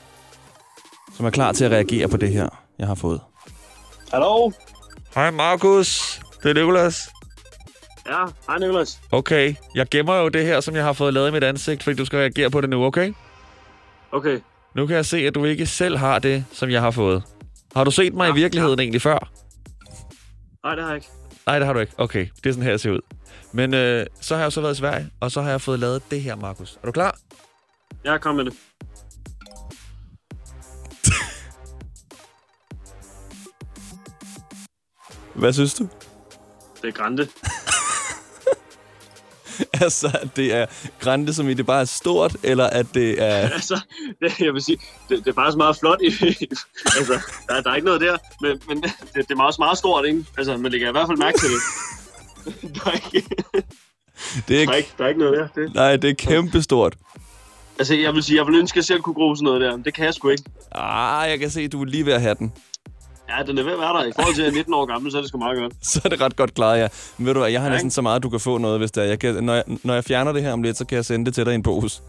som 1.16 1.26
er 1.26 1.30
klar 1.30 1.52
til 1.52 1.64
at 1.64 1.70
reagere 1.70 2.08
på 2.08 2.16
det 2.16 2.32
her, 2.32 2.48
jeg 2.78 2.86
har 2.86 2.94
fået. 2.94 3.20
Hallo? 4.12 4.50
Hej 5.14 5.30
Markus, 5.30 6.20
det 6.42 6.50
er 6.50 6.54
Nicolas. 6.54 7.08
Ja, 8.06 8.24
hej 8.46 8.58
Nicolas. 8.58 9.00
Okay, 9.12 9.54
jeg 9.74 9.88
gemmer 9.88 10.14
jo 10.16 10.28
det 10.28 10.46
her, 10.46 10.60
som 10.60 10.74
jeg 10.74 10.84
har 10.84 10.92
fået 10.92 11.14
lavet 11.14 11.28
i 11.28 11.32
mit 11.32 11.44
ansigt, 11.44 11.82
fordi 11.82 11.96
du 11.96 12.04
skal 12.04 12.18
reagere 12.18 12.50
på 12.50 12.60
det 12.60 12.70
nu, 12.70 12.84
okay? 12.84 13.12
Okay. 14.12 14.40
Nu 14.74 14.86
kan 14.86 14.96
jeg 14.96 15.06
se, 15.06 15.16
at 15.16 15.34
du 15.34 15.44
ikke 15.44 15.66
selv 15.66 15.96
har 15.96 16.18
det, 16.18 16.44
som 16.52 16.70
jeg 16.70 16.80
har 16.80 16.90
fået. 16.90 17.22
Har 17.76 17.84
du 17.84 17.90
set 17.90 18.14
mig 18.14 18.26
ja, 18.26 18.32
i 18.32 18.34
virkeligheden 18.34 18.78
ja. 18.78 18.82
egentlig 18.82 19.02
før? 19.02 19.30
Nej, 20.64 20.74
det 20.74 20.84
har 20.84 20.90
jeg 20.90 20.96
ikke. 20.96 21.08
Nej, 21.46 21.58
det 21.58 21.66
har 21.66 21.72
du 21.72 21.80
ikke. 21.80 21.92
Okay, 21.98 22.26
det 22.36 22.46
er 22.46 22.52
sådan 22.52 22.62
her, 22.62 22.70
jeg 22.70 22.80
ser 22.80 22.90
ud. 22.90 23.00
Men 23.52 23.74
øh, 23.74 24.06
så 24.20 24.34
har 24.36 24.42
jeg 24.42 24.52
så 24.52 24.60
været 24.60 24.74
i 24.74 24.78
Sverige, 24.78 25.10
og 25.20 25.30
så 25.30 25.42
har 25.42 25.50
jeg 25.50 25.60
fået 25.60 25.78
lavet 25.78 26.02
det 26.10 26.20
her, 26.20 26.36
Markus. 26.36 26.78
Er 26.82 26.86
du 26.86 26.92
klar? 26.92 27.18
Jeg 28.04 28.14
er 28.14 28.18
kommet 28.18 28.44
med 28.44 28.52
det. 28.52 28.60
Hvad 35.38 35.52
synes 35.52 35.74
du? 35.74 35.88
Det 36.82 36.88
er 36.88 36.92
grænte. 36.92 37.28
altså, 39.84 40.18
at 40.22 40.36
det 40.36 40.54
er 40.54 40.66
grænte, 41.00 41.34
som 41.34 41.48
i 41.48 41.54
det 41.54 41.66
bare 41.66 41.80
er 41.80 41.84
stort, 41.84 42.36
eller 42.42 42.64
at 42.64 42.86
det 42.94 43.22
er... 43.22 43.36
altså, 43.58 43.80
det, 44.20 44.40
jeg 44.40 44.54
vil 44.54 44.62
sige, 44.62 44.78
det, 45.08 45.24
det 45.24 45.38
er 45.38 45.50
så 45.50 45.56
meget 45.56 45.76
flot. 45.76 46.00
I, 46.02 46.06
altså, 46.98 47.20
der, 47.48 47.60
der 47.60 47.70
er 47.70 47.74
ikke 47.74 47.86
noget 47.86 48.00
der, 48.00 48.16
men, 48.40 48.60
men 48.68 48.82
det, 48.82 49.28
det 49.28 49.38
er 49.38 49.42
også 49.42 49.60
meget 49.60 49.78
stort, 49.78 50.06
ikke? 50.06 50.24
Altså, 50.38 50.56
man 50.56 50.72
lægger 50.72 50.88
i 50.88 50.92
hvert 50.92 51.08
fald 51.08 51.18
mærke 51.18 51.38
til 51.38 51.48
det. 51.50 51.60
der, 52.74 52.90
er 52.90 53.14
ikke, 53.14 53.28
Det 54.48 54.62
er 54.62 54.66
der, 54.66 54.72
er 54.72 54.76
ikke... 54.76 54.76
ikke, 54.76 54.94
der 54.98 55.04
er 55.04 55.08
ikke 55.08 55.20
noget 55.20 55.38
der. 55.38 55.62
Det, 55.62 55.74
Nej, 55.74 55.96
det 55.96 56.10
er 56.10 56.14
kæmpestort. 56.14 56.94
altså, 57.78 57.94
jeg 57.94 58.14
vil 58.14 58.22
sige, 58.22 58.36
jeg 58.36 58.46
vil 58.46 58.54
ønske, 58.54 58.74
at 58.74 58.76
jeg 58.76 58.84
selv 58.84 59.00
kunne 59.00 59.14
gro 59.14 59.34
sådan 59.34 59.44
noget 59.44 59.60
der, 59.60 59.76
men 59.76 59.84
det 59.84 59.94
kan 59.94 60.04
jeg 60.04 60.14
sgu 60.14 60.28
ikke. 60.28 60.44
Ah, 60.72 61.30
jeg 61.30 61.38
kan 61.38 61.50
se, 61.50 61.60
at 61.60 61.72
du 61.72 61.80
er 61.80 61.84
lige 61.84 62.06
ved 62.06 62.12
at 62.12 62.20
have 62.20 62.34
den. 62.34 62.52
Ja, 63.28 63.42
den 63.42 63.58
er 63.58 63.62
ved 63.62 63.72
at 63.72 63.78
være 63.78 63.92
der. 63.92 64.04
I 64.04 64.12
forhold 64.14 64.34
til, 64.34 64.42
at 64.42 64.46
jeg 64.46 64.52
er 64.52 64.56
19 64.56 64.74
år 64.74 64.86
gammel, 64.86 65.12
så 65.12 65.16
er 65.18 65.22
det 65.22 65.28
sgu 65.28 65.38
meget 65.38 65.58
godt. 65.58 65.72
så 65.92 66.00
er 66.04 66.08
det 66.08 66.20
ret 66.20 66.36
godt 66.36 66.54
klaret, 66.54 66.78
ja. 66.78 66.88
Men 67.18 67.26
ved 67.26 67.34
du 67.34 67.40
hvad, 67.40 67.50
jeg 67.50 67.60
har 67.62 67.68
næsten 67.70 67.90
så 67.90 68.02
meget, 68.02 68.22
du 68.22 68.28
kan 68.30 68.40
få 68.40 68.58
noget, 68.58 68.78
hvis 68.78 68.90
det 68.90 69.02
er. 69.02 69.06
Jeg 69.06 69.18
kan, 69.18 69.44
når, 69.44 69.54
jeg, 69.54 69.64
når 69.82 69.94
jeg 69.94 70.04
fjerner 70.04 70.32
det 70.32 70.42
her 70.42 70.52
om 70.52 70.62
lidt, 70.62 70.76
så 70.76 70.84
kan 70.84 70.96
jeg 70.96 71.04
sende 71.04 71.26
det 71.26 71.34
til 71.34 71.44
dig 71.44 71.52
i 71.52 71.54
en 71.54 71.62
pose. 71.62 72.02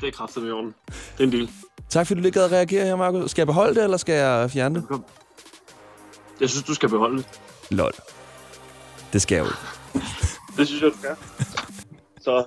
Det 0.00 0.08
er 0.08 0.12
kraftigt 0.12 0.46
i 0.46 0.50
orden. 0.50 0.74
Det 0.86 0.94
er 1.18 1.24
en 1.24 1.32
deal. 1.32 1.48
Tak 1.88 2.06
fordi 2.06 2.18
du 2.18 2.22
lige 2.22 2.32
gad 2.32 2.44
at 2.44 2.52
reagere 2.52 2.86
her, 2.86 2.96
Markus. 2.96 3.30
Skal 3.30 3.42
jeg 3.42 3.46
beholde 3.46 3.74
det, 3.74 3.84
eller 3.84 3.96
skal 3.96 4.14
jeg 4.14 4.50
fjerne 4.50 4.74
det? 4.74 4.88
Kom. 4.88 5.04
Jeg 6.40 6.48
synes, 6.50 6.64
du 6.64 6.74
skal 6.74 6.88
beholde 6.88 7.16
det. 7.18 7.26
Lol. 7.70 7.92
Det 9.12 9.22
skal 9.22 9.36
jeg 9.36 9.44
jo. 9.44 9.50
Det 10.56 10.68
synes 10.68 10.82
jeg, 10.82 10.90
du 10.92 10.98
skal. 10.98 11.16
Så, 12.20 12.44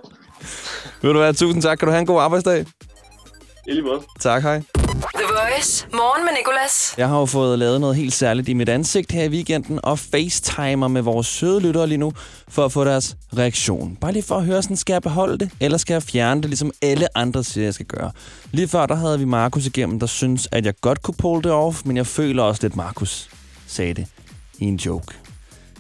Ved 1.01 1.13
du 1.13 1.19
hvad, 1.19 1.33
tusind 1.33 1.61
tak. 1.61 1.77
Kan 1.77 1.85
du 1.85 1.91
have 1.91 1.99
en 1.99 2.05
god 2.07 2.21
arbejdsdag? 2.21 2.65
i 3.67 3.71
lige 3.71 3.81
måde. 3.81 4.01
Tak, 4.19 4.43
hej. 4.43 4.63
Voice. 5.33 5.87
Morgen 5.93 6.25
med 6.25 6.33
Nicolas. 6.37 6.93
Jeg 6.97 7.07
har 7.07 7.19
jo 7.19 7.25
fået 7.25 7.59
lavet 7.59 7.81
noget 7.81 7.95
helt 7.95 8.13
særligt 8.13 8.49
i 8.49 8.53
mit 8.53 8.69
ansigt 8.69 9.11
her 9.11 9.23
i 9.23 9.29
weekenden, 9.29 9.79
og 9.83 9.99
facetimer 9.99 10.87
med 10.87 11.01
vores 11.01 11.27
søde 11.27 11.59
lyttere 11.59 11.87
lige 11.87 11.97
nu, 11.97 12.13
for 12.47 12.65
at 12.65 12.71
få 12.71 12.83
deres 12.83 13.17
reaktion. 13.37 13.97
Bare 14.01 14.11
lige 14.11 14.23
for 14.23 14.35
at 14.35 14.45
høre, 14.45 14.61
sådan, 14.61 14.77
skal 14.77 14.93
jeg 14.93 15.01
beholde 15.01 15.37
det, 15.37 15.51
eller 15.59 15.77
skal 15.77 15.93
jeg 15.93 16.03
fjerne 16.03 16.41
det, 16.41 16.49
ligesom 16.49 16.71
alle 16.81 17.17
andre 17.17 17.43
siger, 17.43 17.65
jeg 17.65 17.73
skal 17.73 17.85
gøre. 17.85 18.11
Lige 18.51 18.67
før, 18.67 18.85
der 18.85 18.95
havde 18.95 19.19
vi 19.19 19.25
Markus 19.25 19.65
igennem, 19.65 19.99
der 19.99 20.07
synes, 20.07 20.47
at 20.51 20.65
jeg 20.65 20.73
godt 20.81 21.01
kunne 21.01 21.15
pull 21.17 21.43
det 21.43 21.51
off, 21.51 21.81
men 21.85 21.97
jeg 21.97 22.07
føler 22.07 22.43
også 22.43 22.61
lidt, 22.63 22.75
Markus 22.75 23.29
sagde 23.67 23.93
det 23.93 24.05
i 24.59 24.65
en 24.65 24.75
joke. 24.75 25.13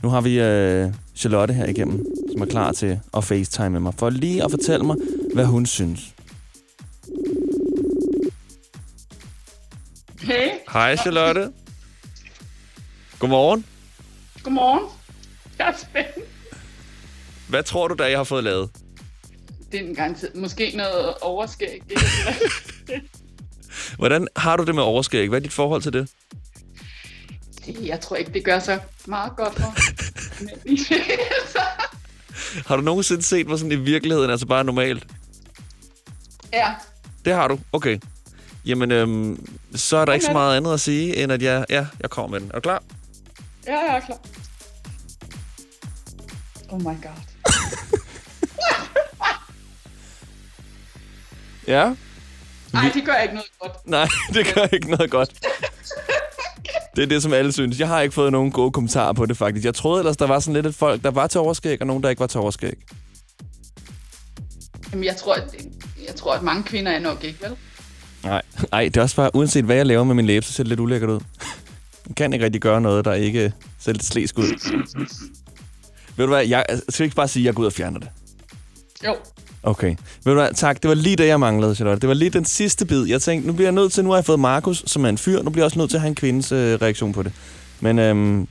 Nu 0.03 0.09
har 0.09 0.21
vi 0.21 0.39
øh, 0.39 0.93
Charlotte 1.15 1.53
her 1.53 1.65
igennem, 1.65 2.05
som 2.31 2.41
er 2.41 2.45
klar 2.45 2.71
til 2.71 2.99
at 3.17 3.23
facetime 3.23 3.69
med 3.69 3.79
mig, 3.79 3.93
for 3.97 4.09
lige 4.09 4.43
at 4.43 4.51
fortælle 4.51 4.85
mig, 4.85 4.95
hvad 5.33 5.45
hun 5.45 5.65
synes. 5.65 6.13
Hej. 10.23 10.59
Hej 10.73 10.95
Charlotte. 10.95 11.51
Godmorgen. 13.19 13.65
Godmorgen. 14.43 14.83
Jeg 15.59 15.67
er 15.67 15.77
spændt. 15.77 16.27
Hvad 17.49 17.63
tror 17.63 17.87
du, 17.87 17.95
da 17.95 18.03
jeg 18.09 18.19
har 18.19 18.23
fået 18.23 18.43
lavet? 18.43 18.69
Det 19.71 19.79
er 19.79 19.85
en 19.87 19.95
garanteret. 19.95 20.35
Måske 20.35 20.71
noget 20.75 21.13
overskæg. 21.21 21.81
Er 21.95 21.99
Hvordan 23.97 24.27
har 24.35 24.57
du 24.57 24.63
det 24.63 24.75
med 24.75 24.83
overskæg? 24.83 25.29
Hvad 25.29 25.39
er 25.39 25.43
dit 25.43 25.53
forhold 25.53 25.81
til 25.81 25.93
det? 25.93 26.11
det. 27.65 27.87
Jeg 27.87 28.01
tror 28.01 28.15
ikke, 28.15 28.33
det 28.33 28.43
gør 28.45 28.59
så 28.59 28.79
meget 29.05 29.35
godt 29.37 29.53
for. 29.59 29.73
Har 32.67 32.75
du 32.75 32.81
nogensinde 32.81 33.23
set 33.23 33.47
mig 33.47 33.59
sådan 33.59 33.71
i 33.71 33.75
virkeligheden, 33.75 34.31
altså 34.31 34.45
bare 34.45 34.63
normalt? 34.63 35.07
ja, 36.53 36.73
Det 37.25 37.33
har 37.33 37.47
du? 37.47 37.59
Okay. 37.71 37.99
Jamen, 38.65 38.91
øhm, 38.91 39.47
så 39.75 39.97
er 39.97 40.05
der 40.05 40.13
ikke 40.13 40.25
så 40.25 40.31
meget 40.33 40.57
andet 40.57 40.73
at 40.73 40.79
sige, 40.79 41.15
end 41.15 41.31
at 41.31 41.41
jeg, 41.41 41.65
ja, 41.69 41.85
jeg 42.01 42.09
kommer 42.09 42.29
med 42.31 42.39
den. 42.39 42.49
Er 42.49 42.53
du 42.53 42.59
klar? 42.59 42.83
ja, 43.67 43.71
jeg 43.71 43.95
er 43.97 43.99
klar. 43.99 44.17
Oh 46.69 46.79
my 46.79 46.85
god. 46.85 47.21
Ja. 51.67 51.93
Nej, 52.73 52.91
det 52.93 53.05
gør 53.05 53.15
ikke 53.15 53.33
noget 53.33 53.49
godt. 53.59 53.87
Nej, 53.87 54.07
det 54.33 54.53
gør 54.55 54.65
ikke 54.73 54.91
noget 54.91 55.11
godt. 55.11 55.33
Det 56.95 57.03
er 57.03 57.07
det, 57.07 57.23
som 57.23 57.33
alle 57.33 57.51
synes. 57.51 57.79
Jeg 57.79 57.87
har 57.87 58.01
ikke 58.01 58.15
fået 58.15 58.31
nogen 58.31 58.51
gode 58.51 58.71
kommentarer 58.71 59.13
på 59.13 59.25
det, 59.25 59.37
faktisk. 59.37 59.65
Jeg 59.65 59.75
troede 59.75 59.99
ellers, 59.99 60.17
der 60.17 60.27
var 60.27 60.39
sådan 60.39 60.53
lidt 60.53 60.65
et 60.65 60.75
folk, 60.75 61.03
der 61.03 61.11
var 61.11 61.27
til 61.27 61.39
overskæg, 61.39 61.81
og 61.81 61.87
nogen, 61.87 62.03
der 62.03 62.09
ikke 62.09 62.19
var 62.19 62.27
til 62.27 62.39
overskæg. 62.39 62.73
Jamen, 64.91 65.03
jeg 65.03 65.15
tror, 65.15 65.33
at, 65.33 65.55
jeg 66.07 66.15
tror, 66.15 66.33
at 66.33 66.41
mange 66.41 66.63
kvinder 66.63 66.91
er 66.91 66.99
nok 66.99 67.23
ikke, 67.23 67.41
vel? 67.41 67.55
Nej. 68.23 68.41
Nej, 68.71 68.83
det 68.83 68.97
er 68.97 69.01
også 69.01 69.15
bare, 69.15 69.35
uanset 69.35 69.65
hvad 69.65 69.75
jeg 69.75 69.85
laver 69.85 70.03
med 70.03 70.15
min 70.15 70.25
læbe, 70.25 70.45
så 70.45 70.53
ser 70.53 70.63
det 70.63 70.69
lidt 70.69 70.79
ulækkert 70.79 71.09
ud. 71.09 71.19
Jeg 72.07 72.15
kan 72.15 72.33
ikke 72.33 72.45
rigtig 72.45 72.61
gøre 72.61 72.81
noget, 72.81 73.05
der 73.05 73.13
ikke 73.13 73.53
ser 73.79 73.91
lidt 73.91 74.05
slæsk 74.05 74.39
ud. 74.39 74.77
Ved 76.17 76.25
du 76.25 76.31
hvad, 76.31 76.47
jeg 76.47 76.65
jeg 76.69 76.79
skal 76.89 77.03
ikke 77.03 77.15
bare 77.15 77.27
sige, 77.27 77.43
at 77.43 77.45
jeg 77.45 77.53
går 77.53 77.61
ud 77.61 77.67
og 77.67 77.73
fjerner 77.73 77.99
det. 77.99 78.09
Jo. 79.05 79.15
Okay. 79.63 79.89
Ved 80.23 80.33
du 80.33 80.33
hvad, 80.33 80.53
tak. 80.53 80.83
Det 80.83 80.89
var 80.89 80.95
lige 80.95 81.15
det, 81.15 81.27
jeg 81.27 81.39
manglede, 81.39 81.75
Charlotte. 81.75 82.01
Det 82.01 82.07
var 82.07 82.13
lige 82.15 82.29
den 82.29 82.45
sidste 82.45 82.85
bid. 82.85 83.07
Jeg 83.07 83.21
tænkte, 83.21 83.47
nu 83.47 83.53
bliver 83.53 83.65
jeg 83.67 83.73
nødt 83.73 83.93
til, 83.93 84.03
nu 84.03 84.09
har 84.09 84.17
jeg 84.17 84.25
fået 84.25 84.39
Markus, 84.39 84.83
som 84.87 85.05
er 85.05 85.09
en 85.09 85.17
fyr. 85.17 85.41
Nu 85.43 85.49
bliver 85.49 85.63
jeg 85.63 85.65
også 85.65 85.79
nødt 85.79 85.89
til 85.89 85.97
at 85.97 86.01
have 86.01 86.07
en 86.09 86.15
kvindes 86.15 86.51
øh, 86.51 86.81
reaktion 86.81 87.13
på 87.13 87.23
det. 87.23 87.33
Men 87.79 87.99
øhm, 87.99 88.47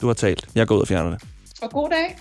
du 0.00 0.06
har 0.06 0.14
talt. 0.14 0.46
Jeg 0.54 0.66
går 0.66 0.76
ud 0.76 0.80
og 0.80 0.88
fjerner 0.88 1.10
det. 1.10 1.22
Og 1.62 1.70
god 1.70 1.88
dag. 1.90 2.18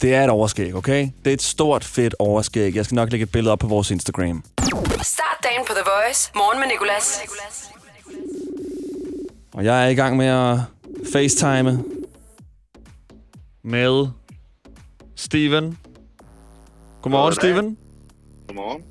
Det 0.00 0.14
er 0.14 0.24
et 0.24 0.30
overskæg, 0.30 0.74
okay? 0.74 1.08
Det 1.24 1.30
er 1.30 1.34
et 1.34 1.42
stort, 1.42 1.84
fedt 1.84 2.14
overskæg. 2.18 2.74
Jeg 2.74 2.84
skal 2.84 2.94
nok 2.94 3.10
lægge 3.10 3.24
et 3.24 3.32
billede 3.32 3.52
op 3.52 3.58
på 3.58 3.66
vores 3.66 3.90
Instagram. 3.90 4.44
Start 5.02 5.38
dagen 5.42 5.62
på 5.66 5.72
The 5.72 5.82
Voice. 5.84 6.30
Morgen 6.34 6.60
med 6.60 6.68
Nicolas. 6.68 7.20
Og 9.54 9.64
jeg 9.64 9.84
er 9.84 9.88
i 9.88 9.94
gang 9.94 10.16
med 10.16 10.26
at 10.26 10.58
facetime 11.12 11.84
med 13.64 14.08
Steven. 15.16 15.78
Godmorgen, 17.02 17.34
Steven. 17.34 17.78
Godmorgen. 18.46 18.82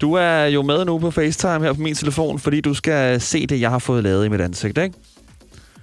Du 0.00 0.14
er 0.14 0.44
jo 0.44 0.62
med 0.62 0.84
nu 0.84 0.98
på 0.98 1.10
FaceTime 1.10 1.60
her 1.64 1.72
på 1.72 1.80
min 1.80 1.94
telefon, 1.94 2.38
fordi 2.38 2.60
du 2.60 2.74
skal 2.74 3.20
se 3.20 3.46
det, 3.46 3.60
jeg 3.60 3.70
har 3.70 3.78
fået 3.78 4.02
lavet 4.02 4.26
i 4.26 4.28
mit 4.28 4.40
ansigt, 4.40 4.78
ikke? 4.78 4.98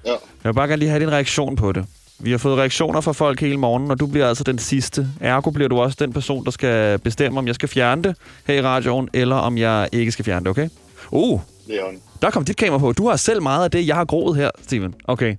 Ja. 0.06 0.12
Jeg 0.12 0.20
vil 0.44 0.54
bare 0.54 0.68
gerne 0.68 0.80
lige 0.80 0.90
have 0.90 1.00
din 1.00 1.12
reaktion 1.12 1.56
på 1.56 1.72
det. 1.72 1.86
Vi 2.20 2.32
har 2.32 2.38
fået 2.38 2.58
reaktioner 2.58 3.02
fra 3.02 3.12
folk 3.12 3.42
hele 3.42 3.58
morgenen, 3.58 3.92
og 3.92 4.00
du 4.00 4.08
bliver 4.08 4.28
altså 4.28 4.44
den 4.44 4.60
sidste. 4.60 5.08
Ergo 5.22 5.50
bliver 5.52 5.70
du 5.70 5.80
også 5.80 5.98
den 6.00 6.14
person, 6.14 6.46
der 6.46 6.52
skal 6.52 7.00
bestemme, 7.00 7.40
om 7.40 7.48
jeg 7.48 7.56
skal 7.56 7.70
fjerne 7.70 8.04
det 8.04 8.16
her 8.46 8.54
i 8.56 8.62
radioen, 8.62 9.10
eller 9.14 9.36
om 9.36 9.58
jeg 9.58 9.90
ikke 9.92 10.12
skal 10.12 10.26
fjerne 10.26 10.44
det, 10.44 10.50
okay? 10.50 10.70
Uh, 11.12 11.42
hun. 11.86 12.02
der 12.22 12.32
kom 12.32 12.46
dit 12.46 12.58
kamera 12.58 12.80
på. 12.80 12.92
Du 12.92 13.08
har 13.08 13.16
selv 13.16 13.42
meget 13.42 13.64
af 13.64 13.72
det, 13.72 13.88
jeg 13.88 13.96
har 13.96 14.06
groet 14.06 14.38
her, 14.38 14.52
Steven. 14.64 14.94
Okay. 15.04 15.36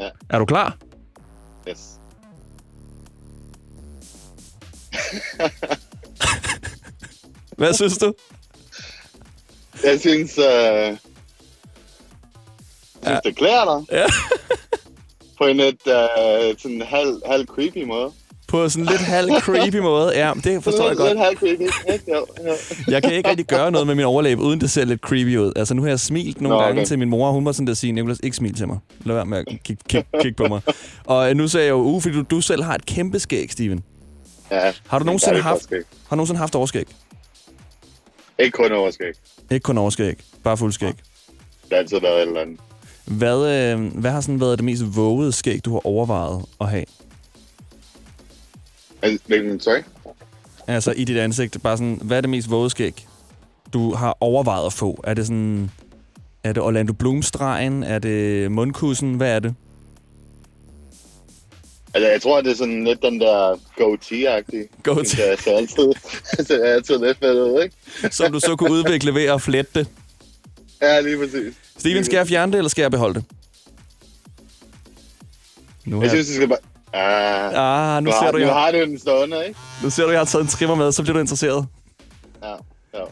Ja. 0.00 0.08
Er 0.30 0.38
du 0.38 0.44
klar? 0.44 0.76
Yes. 1.68 1.78
Hvad 7.58 7.74
synes 7.74 7.98
du? 7.98 8.14
Jeg 9.84 10.00
synes, 10.00 10.38
øh... 10.38 10.44
Jeg 10.44 10.98
synes, 13.02 13.20
det 13.24 13.36
klæder 13.36 13.64
dig. 13.64 13.98
Ja. 13.98 14.06
På 15.38 15.44
en 15.44 15.56
lidt 15.56 15.86
øh, 15.86 16.58
sådan 16.58 16.82
halv, 16.82 17.20
halv 17.26 17.46
creepy 17.46 17.84
måde. 17.84 18.12
På 18.48 18.68
sådan 18.68 18.86
lidt 18.86 19.00
halv 19.00 19.30
creepy 19.40 19.76
måde. 19.90 20.18
Ja, 20.18 20.32
det 20.44 20.64
forstår 20.64 20.88
jeg 20.88 20.96
godt. 20.96 21.08
Lidt 21.08 21.18
halv 21.24 21.36
creepy. 21.36 21.62
Jeg 22.88 23.02
kan 23.02 23.12
ikke 23.12 23.30
rigtig 23.30 23.46
gøre 23.46 23.70
noget 23.70 23.86
med 23.86 23.94
min 23.94 24.04
overlæbe, 24.04 24.40
uden 24.42 24.60
det 24.60 24.70
ser 24.70 24.84
lidt 24.84 25.00
creepy 25.00 25.36
ud. 25.36 25.52
Altså, 25.56 25.74
nu 25.74 25.82
har 25.82 25.88
jeg 25.88 26.00
smilt 26.00 26.40
nogle 26.40 26.56
Nå, 26.58 26.62
gange 26.62 26.80
okay. 26.80 26.86
til 26.86 26.98
min 26.98 27.08
mor, 27.08 27.26
og 27.26 27.32
hun 27.32 27.44
var 27.44 27.52
sådan 27.52 27.66
der 27.66 27.74
sige, 27.74 27.92
Nicolas, 27.92 28.20
ikke 28.22 28.36
smil 28.36 28.54
til 28.54 28.66
mig. 28.66 28.78
Lad 29.04 29.14
være 29.14 29.26
med 29.26 29.38
at 29.38 29.46
kigge 29.64 29.82
kig, 29.88 30.04
kig 30.22 30.36
på 30.36 30.46
mig. 30.48 30.60
Og 31.04 31.30
øh, 31.30 31.36
nu 31.36 31.48
sagde 31.48 31.66
jeg 31.66 31.70
jo, 31.72 31.76
uh, 31.76 32.02
fordi 32.02 32.14
du, 32.14 32.22
du 32.30 32.40
selv 32.40 32.62
har 32.62 32.74
et 32.74 32.86
kæmpe 32.86 33.18
skæg, 33.18 33.52
Steven. 33.52 33.84
Ja. 34.50 34.72
Har 34.88 34.98
du 34.98 35.04
nogensinde 35.04 35.40
haft, 35.40 35.62
skæg. 35.62 35.82
har 36.08 36.10
du 36.10 36.16
nogensinde 36.16 36.38
haft 36.38 36.54
overskæg? 36.54 36.86
Ikke 38.38 38.50
kun 38.56 38.72
overskæg. 38.72 39.12
Ikke 39.50 39.64
kun 39.64 39.78
overskæg, 39.78 40.14
bare 40.44 40.56
fuldskæg. 40.56 40.88
Det 40.88 41.72
har 41.72 41.76
altid 41.76 42.00
været 42.00 42.16
et 42.22 42.28
eller 42.28 42.40
andet. 42.40 42.60
Hvad, 43.06 43.72
øh, 43.72 43.98
hvad 44.00 44.10
har 44.10 44.20
sådan 44.20 44.40
været 44.40 44.58
det 44.58 44.64
mest 44.64 44.82
vågede 44.96 45.32
skæg, 45.32 45.64
du 45.64 45.72
har 45.72 45.86
overvejet 45.86 46.44
at 46.60 46.68
have? 46.68 46.84
Altså, 49.02 49.18
Hvilken, 49.26 49.60
sorry? 49.60 49.82
Altså 50.66 50.92
i 50.92 51.04
dit 51.04 51.16
ansigt, 51.16 51.62
bare 51.62 51.76
sådan, 51.76 52.00
hvad 52.02 52.16
er 52.16 52.20
det 52.20 52.30
mest 52.30 52.50
vågede 52.50 52.70
skæg, 52.70 53.06
du 53.72 53.94
har 53.94 54.16
overvejet 54.20 54.66
at 54.66 54.72
få? 54.72 55.00
Er 55.04 55.14
det 55.14 55.26
sådan, 55.26 55.70
er 56.44 56.52
det 56.52 56.62
Orlando 56.62 56.92
Bloom-stregen? 56.92 57.82
Er 57.82 57.98
det 57.98 58.52
mundkussen? 58.52 59.14
Hvad 59.14 59.30
er 59.36 59.38
det? 59.38 59.54
Altså, 61.94 62.10
jeg 62.10 62.22
tror, 62.22 62.40
det 62.40 62.50
er 62.52 62.56
sådan 62.56 62.84
lidt 62.84 63.02
den 63.02 63.20
der 63.20 63.54
goatee-agtige. 63.80 64.82
Goatee. 64.82 65.04
Synes 65.06 65.18
Jeg 65.18 65.38
ser 65.38 65.56
altid, 65.56 65.92
ser 66.46 66.64
altid 66.64 66.98
lidt 66.98 67.18
fedt 67.18 67.38
ud, 67.38 67.62
ikke? 67.62 67.76
Som 68.14 68.32
du 68.32 68.40
så 68.40 68.56
kunne 68.56 68.72
udvikle 68.72 69.14
ved 69.14 69.24
at 69.24 69.42
flette 69.42 69.70
det. 69.74 69.88
Ja, 70.82 71.00
lige 71.00 71.18
præcis. 71.18 71.54
Steven, 71.78 72.04
skal 72.04 72.16
jeg 72.16 72.26
fjerne 72.28 72.52
det, 72.52 72.58
eller 72.58 72.68
skal 72.68 72.82
jeg 72.82 72.90
beholde 72.90 73.14
det? 73.14 73.24
Nu, 75.84 76.00
Jeg 76.02 76.10
synes, 76.10 76.26
det 76.26 76.34
skal 76.36 76.48
bare... 76.48 76.58
Ah, 76.92 77.96
ah, 77.96 78.02
nu, 78.02 78.10
nu, 78.10 78.12
ser 78.16 78.24
har, 78.24 78.32
du, 78.32 78.38
nu 78.38 78.44
jeg, 78.44 78.52
har 78.54 78.70
du 78.72 78.78
den 78.80 78.98
stående, 78.98 79.46
ikke? 79.48 79.60
nu 79.82 79.90
ser 79.90 80.04
du, 80.04 80.10
jeg 80.10 80.20
har 80.20 80.24
taget 80.24 80.42
en 80.42 80.48
trimmer 80.48 80.74
med, 80.74 80.92
så 80.92 81.02
bliver 81.02 81.12
du 81.14 81.20
interesseret. 81.20 81.66
Ja, 82.42 82.48
ja. 82.94 83.04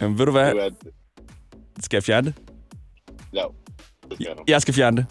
Jamen, 0.00 0.18
ved 0.18 0.26
du 0.26 0.32
hvad? 0.32 0.50
Du 0.52 0.58
er, 0.58 0.68
Skal 1.82 1.96
jeg 1.96 2.04
fjerne 2.04 2.26
det? 2.26 2.34
ja, 3.34 3.42
det 4.08 4.14
skal 4.14 4.26
du. 4.26 4.42
Jeg 4.48 4.62
skal 4.62 4.74
fjerne 4.74 4.96
det. 4.96 5.06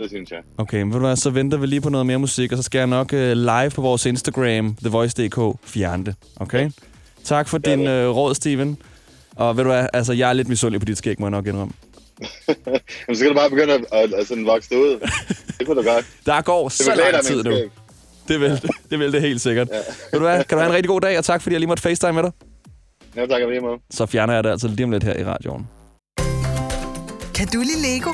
Det 0.00 0.10
synes 0.10 0.30
jeg. 0.30 0.38
Okay, 0.58 0.82
men 0.82 0.92
ved 0.92 1.00
du 1.00 1.06
hvad, 1.06 1.16
så 1.16 1.30
venter 1.30 1.58
vi 1.58 1.66
lige 1.66 1.80
på 1.80 1.88
noget 1.88 2.06
mere 2.06 2.18
musik, 2.18 2.52
og 2.52 2.58
så 2.58 2.62
skal 2.62 2.78
jeg 2.78 2.86
nok 2.86 3.12
uh, 3.12 3.18
live 3.18 3.70
på 3.70 3.80
vores 3.82 4.06
Instagram, 4.06 4.74
TheVoice.dk, 4.74 5.58
fjerne 5.64 6.04
det. 6.04 6.14
Okay? 6.36 6.70
Tak 7.24 7.48
for 7.48 7.60
Ja, 7.66 7.70
din 7.70 7.80
uh, 7.80 8.16
råd, 8.16 8.34
Steven. 8.34 8.78
Og 9.36 9.56
ved 9.56 9.64
du 9.64 9.70
hvad, 9.70 9.86
altså, 9.92 10.12
jeg 10.12 10.28
er 10.28 10.32
lidt 10.32 10.48
misundelig 10.48 10.80
på 10.80 10.84
dit 10.84 10.98
skæg, 10.98 11.20
må 11.20 11.26
jeg 11.26 11.30
nok 11.30 11.46
indrømme. 11.46 11.72
Jamen, 12.48 13.14
så 13.14 13.14
skal 13.14 13.28
du 13.28 13.34
bare 13.34 13.50
begynde 13.50 13.74
at, 13.74 13.84
at, 13.92 14.12
at 14.12 14.26
sådan 14.28 14.46
vokse 14.46 14.70
det 14.70 14.76
ud. 14.76 15.00
Det 15.58 15.66
kunne 15.66 15.82
du 15.82 15.88
godt. 15.88 16.06
Der 16.26 16.40
går 16.42 16.64
Det 16.68 16.72
så 16.72 16.94
lang 17.12 17.24
tid 17.24 17.44
nu. 17.44 17.50
Det 18.28 18.40
vil, 18.40 18.60
det 18.90 18.98
vil 18.98 19.12
det 19.12 19.20
helt 19.20 19.40
sikkert. 19.40 19.68
Ja. 19.68 19.76
Ved 19.76 19.84
du 20.12 20.18
hvad, 20.18 20.44
kan 20.44 20.58
du 20.58 20.60
have 20.60 20.68
en 20.68 20.74
rigtig 20.74 20.88
god 20.88 21.00
dag, 21.00 21.18
og 21.18 21.24
tak 21.24 21.42
fordi 21.42 21.54
jeg 21.54 21.60
lige 21.60 21.68
måtte 21.68 21.82
facetime 21.82 22.12
med 22.12 22.22
dig. 22.22 22.32
Ja, 23.16 23.26
tak 23.26 23.42
lige 23.48 23.60
meget. 23.60 23.80
Så 23.90 24.06
fjerner 24.06 24.34
jeg 24.34 24.44
det 24.44 24.50
altså 24.50 24.68
lige 24.68 24.84
om 24.84 24.90
lidt 24.90 25.04
her 25.04 25.16
i 25.18 25.24
radioen. 25.24 25.68
Kan 27.34 27.48
du 27.48 27.60
lide 27.60 27.82
Lego? 27.82 28.12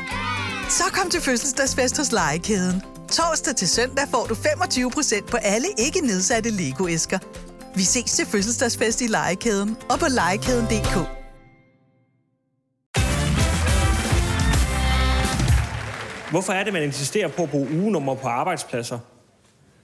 Så 0.68 0.84
kom 0.92 1.10
til 1.10 1.20
fødselsdagsfest 1.20 1.96
hos 1.96 2.12
Legekæden. 2.12 2.82
Torsdag 3.12 3.56
til 3.56 3.68
søndag 3.68 4.04
får 4.10 4.26
du 4.26 4.34
25% 4.34 5.26
på 5.30 5.36
alle 5.36 5.66
ikke 5.78 6.00
nedsatte 6.00 6.50
Lego-æsker. 6.50 7.18
Vi 7.76 7.82
ses 7.82 8.12
til 8.12 8.26
fødselsdagsfest 8.26 9.00
i 9.00 9.06
Legekæden 9.06 9.76
og 9.90 9.98
på 9.98 10.06
legekæden.dk. 10.08 11.25
Hvorfor 16.30 16.52
er 16.52 16.64
det, 16.64 16.72
man 16.72 16.82
insisterer 16.82 17.28
på 17.28 17.42
at 17.42 17.50
bruge 17.50 17.68
ugenummer 17.70 18.14
på 18.14 18.28
arbejdspladser? 18.28 18.98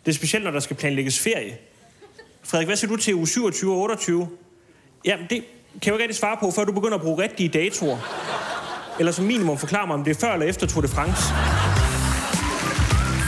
Det 0.05 0.13
er 0.13 0.15
specielt, 0.15 0.45
når 0.45 0.51
der 0.51 0.61
skal 0.61 0.77
planlægges 0.77 1.21
ferie. 1.21 1.59
Frederik, 2.43 2.67
hvad 2.69 2.77
siger 2.77 2.91
du 2.91 2.97
til 2.97 3.15
uge 3.15 3.29
27 3.29 3.73
og 3.73 3.79
28? 3.79 4.29
Jamen, 5.05 5.27
det 5.31 5.39
kan 5.39 5.45
jeg 5.73 5.87
jo 5.87 5.93
ikke 5.93 6.03
rigtig 6.03 6.17
svare 6.17 6.37
på, 6.41 6.51
før 6.51 6.65
du 6.65 6.73
begynder 6.73 6.95
at 6.95 7.03
bruge 7.03 7.23
rigtige 7.23 7.49
datoer. 7.49 7.99
Eller 8.99 9.13
som 9.13 9.25
minimum 9.25 9.59
forklare 9.59 9.87
mig, 9.87 9.95
om 9.95 10.05
det 10.05 10.11
er 10.17 10.21
før 10.21 10.33
eller 10.33 10.47
efter 10.47 10.67
Tour 10.67 10.83
de 10.83 10.89
France. 10.89 11.23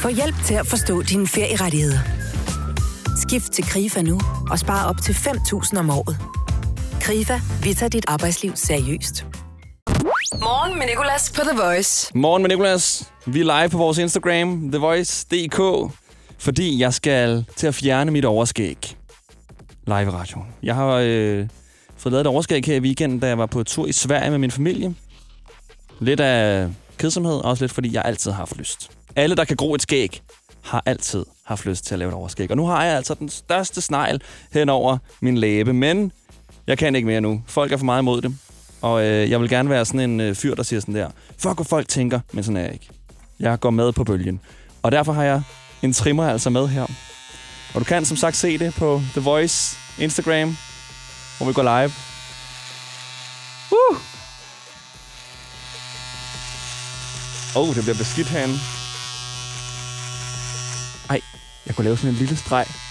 Få 0.02 0.09
hjælp 0.09 0.35
til 0.44 0.54
at 0.54 0.66
forstå 0.66 1.02
dine 1.02 1.26
ferierettigheder. 1.26 1.99
Skift 3.28 3.52
til 3.52 3.64
KRIFA 3.64 4.02
nu 4.02 4.21
og 4.50 4.59
spar 4.59 4.88
op 4.88 4.97
til 5.02 5.12
5.000 5.12 5.78
om 5.78 5.90
året. 5.90 6.16
KRIFA, 7.00 7.40
vi 7.62 7.75
tager 7.75 7.90
dit 7.90 8.04
arbejdsliv 8.09 8.52
seriøst. 8.56 9.26
Morgen 10.33 10.78
med 10.78 10.87
Nicolas 10.87 11.33
på 11.33 11.40
The 11.40 11.62
Voice. 11.62 12.11
Morgen 12.14 12.43
med 12.43 12.49
Nicolas. 12.50 13.12
Vi 13.26 13.40
er 13.40 13.61
live 13.61 13.69
på 13.69 13.78
vores 13.78 13.99
Instagram, 13.99 14.71
TheVoice.dk, 14.71 15.61
fordi 16.38 16.81
jeg 16.81 16.95
skal 16.95 17.45
til 17.57 17.66
at 17.66 17.75
fjerne 17.75 18.11
mit 18.11 18.25
overskæg. 18.25 18.97
Live 19.87 20.02
i 20.02 20.09
radioen. 20.09 20.47
Jeg 20.62 20.75
har 20.75 20.87
øh, 20.87 21.49
fået 21.97 22.12
lavet 22.12 22.21
et 22.21 22.26
overskæg 22.26 22.64
her 22.64 22.76
i 22.76 22.81
weekenden, 22.81 23.21
da 23.21 23.26
jeg 23.26 23.38
var 23.38 23.47
på 23.47 23.62
tur 23.64 23.87
i 23.87 23.93
Sverige 23.93 24.31
med 24.31 24.38
min 24.38 24.50
familie. 24.50 24.95
Lidt 26.00 26.21
af 26.21 26.69
kedsomhed, 26.99 27.45
også 27.45 27.64
lidt 27.64 27.73
fordi 27.73 27.95
jeg 27.95 28.02
altid 28.04 28.31
har 28.31 28.38
haft 28.38 28.57
lyst. 28.57 28.90
Alle, 29.16 29.37
der 29.37 29.45
kan 29.45 29.57
gro 29.57 29.75
et 29.75 29.83
skæg, 29.83 30.23
har 30.62 30.83
altid 30.87 31.25
haft 31.45 31.66
lyst 31.66 31.85
til 31.85 31.95
at 31.95 31.99
lave 31.99 32.09
et 32.09 32.14
overskæg. 32.14 32.50
Og 32.50 32.57
nu 32.57 32.66
har 32.66 32.85
jeg 32.85 32.97
altså 32.97 33.14
den 33.14 33.28
største 33.28 33.81
snegl 33.81 34.23
hen 34.52 34.69
over 34.69 34.99
min 35.21 35.38
læbe, 35.38 35.73
men 35.73 36.12
jeg 36.66 36.78
kan 36.78 36.95
ikke 36.97 37.07
mere 37.07 37.21
nu. 37.21 37.43
Folk 37.47 37.73
er 37.73 37.76
for 37.76 37.85
meget 37.85 38.02
imod 38.02 38.23
det. 38.23 38.37
Og 38.85 39.05
øh, 39.05 39.31
jeg 39.31 39.41
vil 39.41 39.49
gerne 39.49 39.71
være 39.71 39.85
sådan 39.85 40.11
en 40.11 40.21
øh, 40.21 40.35
fyr, 40.35 40.55
der 40.55 40.62
siger 40.62 40.81
sådan 40.81 40.95
der, 40.95 41.11
fuck 41.38 41.55
hvad 41.55 41.64
folk 41.64 41.88
tænker, 41.88 42.21
men 42.33 42.45
sådan 42.45 42.57
er 42.57 42.61
jeg 42.61 42.73
ikke. 42.73 42.88
Jeg 43.41 43.61
går 43.61 43.71
med 43.71 43.93
på 43.93 44.05
bølgen. 44.05 44.41
Og 44.83 44.93
derfor 44.93 45.12
har 45.12 45.25
jeg 45.25 45.43
en 45.83 45.93
trimmer 45.93 46.29
altså 46.29 46.50
med 46.50 46.69
her. 46.69 46.83
Og 47.75 47.81
du 47.81 47.85
kan 47.85 48.05
som 48.05 48.17
sagt 48.17 48.37
se 48.37 48.59
det 48.59 48.75
på 48.75 49.03
The 49.12 49.21
Voice 49.21 49.76
Instagram, 49.99 50.57
hvor 51.38 51.47
vi 51.47 51.53
går 51.53 51.62
live. 51.62 51.93
Uh! 53.71 53.97
Oh, 57.57 57.75
det 57.75 57.83
bliver 57.83 57.99
beskidt 57.99 58.29
herinde. 58.29 58.55
Ej, 61.11 61.21
jeg 61.67 61.75
kunne 61.75 61.85
lave 61.85 61.97
sådan 61.97 62.11
en 62.11 62.17
lille 62.17 62.37
streg. 62.37 62.84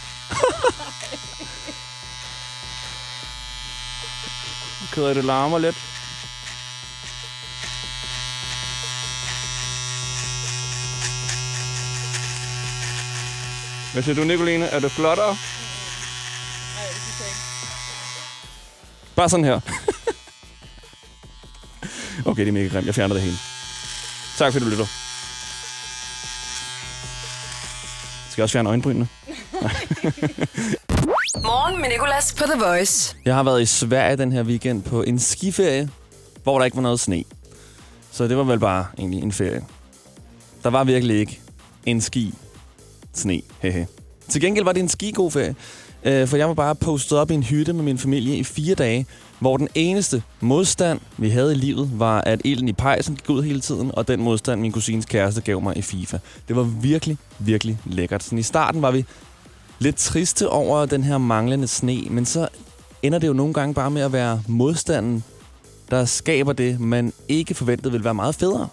Køder 4.93 5.13
det 5.13 5.25
larmer 5.25 5.59
lidt. 5.59 5.75
Hvad 13.93 14.03
siger 14.03 14.15
du, 14.15 14.23
Nicoline? 14.23 14.65
Er 14.65 14.79
det 14.79 14.91
flottere? 14.91 15.37
Bare 19.15 19.29
sådan 19.29 19.45
her. 19.45 19.59
okay, 22.29 22.41
det 22.41 22.47
er 22.47 22.51
mega 22.51 22.67
grimt. 22.67 22.85
Jeg 22.85 22.95
fjerner 22.95 23.13
det 23.13 23.23
hele. 23.23 23.37
Tak 24.37 24.53
fordi 24.53 24.65
du 24.65 24.69
lytter. 24.71 24.85
Skal 28.29 28.41
jeg 28.41 28.43
også 28.43 28.53
fjerne 28.53 28.69
øjenbrynene? 28.69 29.07
Morgen 31.41 31.81
med 31.81 31.89
Nicolas 31.89 32.33
på 32.33 32.43
The 32.43 32.65
Voice. 32.65 33.15
Jeg 33.25 33.35
har 33.35 33.43
været 33.43 33.61
i 33.61 33.65
Sverige 33.65 34.17
den 34.17 34.31
her 34.31 34.43
weekend 34.43 34.83
på 34.83 35.01
en 35.01 35.19
skiferie, 35.19 35.89
hvor 36.43 36.57
der 36.57 36.65
ikke 36.65 36.77
var 36.77 36.83
noget 36.83 36.99
sne. 36.99 37.23
Så 38.11 38.27
det 38.27 38.37
var 38.37 38.43
vel 38.43 38.59
bare 38.59 38.85
egentlig 38.97 39.23
en 39.23 39.31
ferie. 39.31 39.63
Der 40.63 40.69
var 40.69 40.83
virkelig 40.83 41.19
ikke 41.19 41.39
en 41.85 42.01
ski 42.01 42.33
sne. 43.13 43.41
Hehe. 43.59 43.87
Til 44.29 44.41
gengæld 44.41 44.65
var 44.65 44.71
det 44.71 44.79
en 44.79 44.89
skigod 44.89 45.31
ferie, 45.31 45.55
øh, 46.03 46.27
for 46.27 46.37
jeg 46.37 46.47
var 46.47 46.53
bare 46.53 46.75
postet 46.75 47.17
op 47.17 47.31
i 47.31 47.33
en 47.33 47.43
hytte 47.43 47.73
med 47.73 47.83
min 47.83 47.97
familie 47.97 48.35
i 48.35 48.43
fire 48.43 48.75
dage, 48.75 49.05
hvor 49.39 49.57
den 49.57 49.67
eneste 49.75 50.23
modstand, 50.39 50.99
vi 51.17 51.29
havde 51.29 51.51
i 51.51 51.55
livet, 51.55 51.99
var, 51.99 52.21
at 52.21 52.41
ilden 52.43 52.67
i 52.67 52.73
pejsen 52.73 53.15
gik 53.15 53.29
ud 53.29 53.43
hele 53.43 53.61
tiden, 53.61 53.91
og 53.93 54.07
den 54.07 54.21
modstand, 54.21 54.61
min 54.61 54.71
kusins 54.71 55.05
kæreste 55.05 55.41
gav 55.41 55.61
mig 55.61 55.77
i 55.77 55.81
FIFA. 55.81 56.17
Det 56.47 56.55
var 56.55 56.63
virkelig, 56.63 57.17
virkelig 57.39 57.79
lækkert. 57.85 58.23
Så 58.23 58.35
I 58.35 58.41
starten 58.41 58.81
var 58.81 58.91
vi 58.91 59.05
lidt 59.83 59.95
triste 59.95 60.49
over 60.49 60.85
den 60.85 61.03
her 61.03 61.17
manglende 61.17 61.67
sne, 61.67 62.01
men 62.09 62.25
så 62.25 62.47
ender 63.01 63.19
det 63.19 63.27
jo 63.27 63.33
nogle 63.33 63.53
gange 63.53 63.73
bare 63.73 63.91
med 63.91 64.01
at 64.01 64.13
være 64.13 64.43
modstanden, 64.47 65.23
der 65.89 66.05
skaber 66.05 66.53
det, 66.53 66.79
man 66.79 67.13
ikke 67.27 67.53
forventede 67.53 67.91
ville 67.91 68.05
være 68.05 68.13
meget 68.13 68.35
federe. 68.35 68.67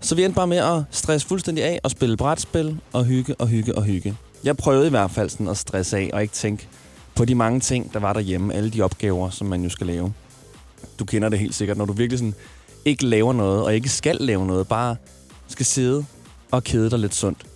Så 0.00 0.14
vi 0.14 0.24
endte 0.24 0.36
bare 0.36 0.46
med 0.46 0.56
at 0.56 0.82
stresse 0.90 1.26
fuldstændig 1.26 1.64
af 1.64 1.80
og 1.82 1.90
spille 1.90 2.16
brætspil 2.16 2.80
og 2.92 3.04
hygge 3.04 3.34
og 3.34 3.48
hygge 3.48 3.74
og 3.74 3.82
hygge. 3.82 4.16
Jeg 4.44 4.56
prøvede 4.56 4.86
i 4.86 4.90
hvert 4.90 5.10
fald 5.10 5.30
sådan 5.30 5.48
at 5.48 5.56
stresse 5.56 5.96
af 5.96 6.10
og 6.12 6.22
ikke 6.22 6.34
tænke 6.34 6.68
på 7.14 7.24
de 7.24 7.34
mange 7.34 7.60
ting, 7.60 7.92
der 7.92 8.00
var 8.00 8.12
derhjemme. 8.12 8.54
Alle 8.54 8.70
de 8.70 8.82
opgaver, 8.82 9.30
som 9.30 9.46
man 9.46 9.62
jo 9.62 9.70
skal 9.70 9.86
lave. 9.86 10.12
Du 10.98 11.04
kender 11.04 11.28
det 11.28 11.38
helt 11.38 11.54
sikkert, 11.54 11.76
når 11.76 11.84
du 11.84 11.92
virkelig 11.92 12.18
sådan 12.18 12.34
ikke 12.84 13.06
laver 13.06 13.32
noget 13.32 13.62
og 13.62 13.74
ikke 13.74 13.88
skal 13.88 14.16
lave 14.20 14.46
noget, 14.46 14.68
bare 14.68 14.96
skal 15.48 15.66
sidde 15.66 16.04
og 16.50 16.64
kede 16.64 16.90
dig 16.90 16.98
lidt 16.98 17.14
sundt. 17.14 17.46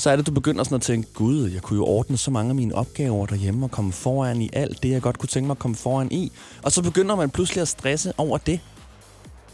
Så 0.00 0.10
er 0.10 0.16
det, 0.16 0.26
du 0.26 0.32
begynder 0.32 0.64
sådan 0.64 0.76
at 0.76 0.82
tænke, 0.82 1.08
gud, 1.14 1.50
jeg 1.50 1.62
kunne 1.62 1.76
jo 1.76 1.84
ordne 1.84 2.16
så 2.16 2.30
mange 2.30 2.48
af 2.48 2.54
mine 2.54 2.74
opgaver 2.74 3.26
derhjemme 3.26 3.66
og 3.66 3.70
komme 3.70 3.92
foran 3.92 4.42
i 4.42 4.50
alt 4.52 4.82
det, 4.82 4.90
jeg 4.90 5.02
godt 5.02 5.18
kunne 5.18 5.28
tænke 5.28 5.46
mig 5.46 5.54
at 5.54 5.58
komme 5.58 5.76
foran 5.76 6.12
i. 6.12 6.32
Og 6.62 6.72
så 6.72 6.82
begynder 6.82 7.16
man 7.16 7.30
pludselig 7.30 7.62
at 7.62 7.68
stresse 7.68 8.12
over 8.18 8.38
det. 8.38 8.60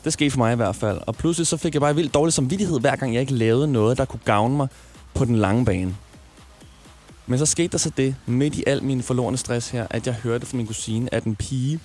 Det 0.04 0.12
skete 0.12 0.30
for 0.30 0.38
mig 0.38 0.52
i 0.52 0.56
hvert 0.56 0.76
fald. 0.76 1.00
Og 1.06 1.14
pludselig 1.16 1.46
så 1.46 1.56
fik 1.56 1.74
jeg 1.74 1.80
bare 1.80 1.94
vildt 1.94 2.14
dårlig 2.14 2.32
samvittighed, 2.32 2.80
hver 2.80 2.96
gang 2.96 3.14
jeg 3.14 3.20
ikke 3.20 3.34
lavede 3.34 3.72
noget, 3.72 3.98
der 3.98 4.04
kunne 4.04 4.20
gavne 4.24 4.56
mig 4.56 4.68
på 5.14 5.24
den 5.24 5.36
lange 5.36 5.64
bane. 5.64 5.96
Men 7.26 7.38
så 7.38 7.46
skete 7.46 7.68
der 7.68 7.78
så 7.78 7.90
det, 7.96 8.14
midt 8.26 8.54
i 8.54 8.64
al 8.66 8.82
min 8.82 9.02
forlorene 9.02 9.36
stress 9.36 9.70
her, 9.70 9.86
at 9.90 10.06
jeg 10.06 10.14
hørte 10.14 10.46
fra 10.46 10.56
min 10.56 10.66
kusine, 10.66 11.14
at 11.14 11.24
en 11.24 11.36
pige, 11.36 11.80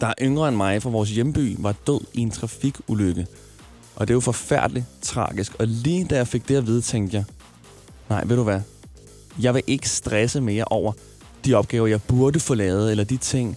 der 0.00 0.06
er 0.06 0.14
yngre 0.22 0.48
end 0.48 0.56
mig 0.56 0.82
fra 0.82 0.90
vores 0.90 1.10
hjemby, 1.10 1.56
var 1.58 1.74
død 1.86 2.00
i 2.14 2.20
en 2.20 2.30
trafikulykke. 2.30 3.26
Og 3.96 4.08
det 4.08 4.12
er 4.12 4.16
jo 4.16 4.20
forfærdeligt 4.20 4.86
tragisk. 5.02 5.54
Og 5.58 5.66
lige 5.66 6.04
da 6.04 6.16
jeg 6.16 6.28
fik 6.28 6.48
det 6.48 6.56
at 6.56 6.66
vide, 6.66 6.80
tænkte 6.80 7.16
jeg, 7.16 7.24
nej, 8.10 8.24
ved 8.26 8.36
du 8.36 8.42
hvad? 8.42 8.60
Jeg 9.40 9.54
vil 9.54 9.62
ikke 9.66 9.88
stresse 9.88 10.40
mere 10.40 10.64
over 10.64 10.92
de 11.44 11.54
opgaver, 11.54 11.86
jeg 11.86 12.02
burde 12.02 12.40
få 12.40 12.54
lavet, 12.54 12.90
eller 12.90 13.04
de 13.04 13.16
ting, 13.16 13.56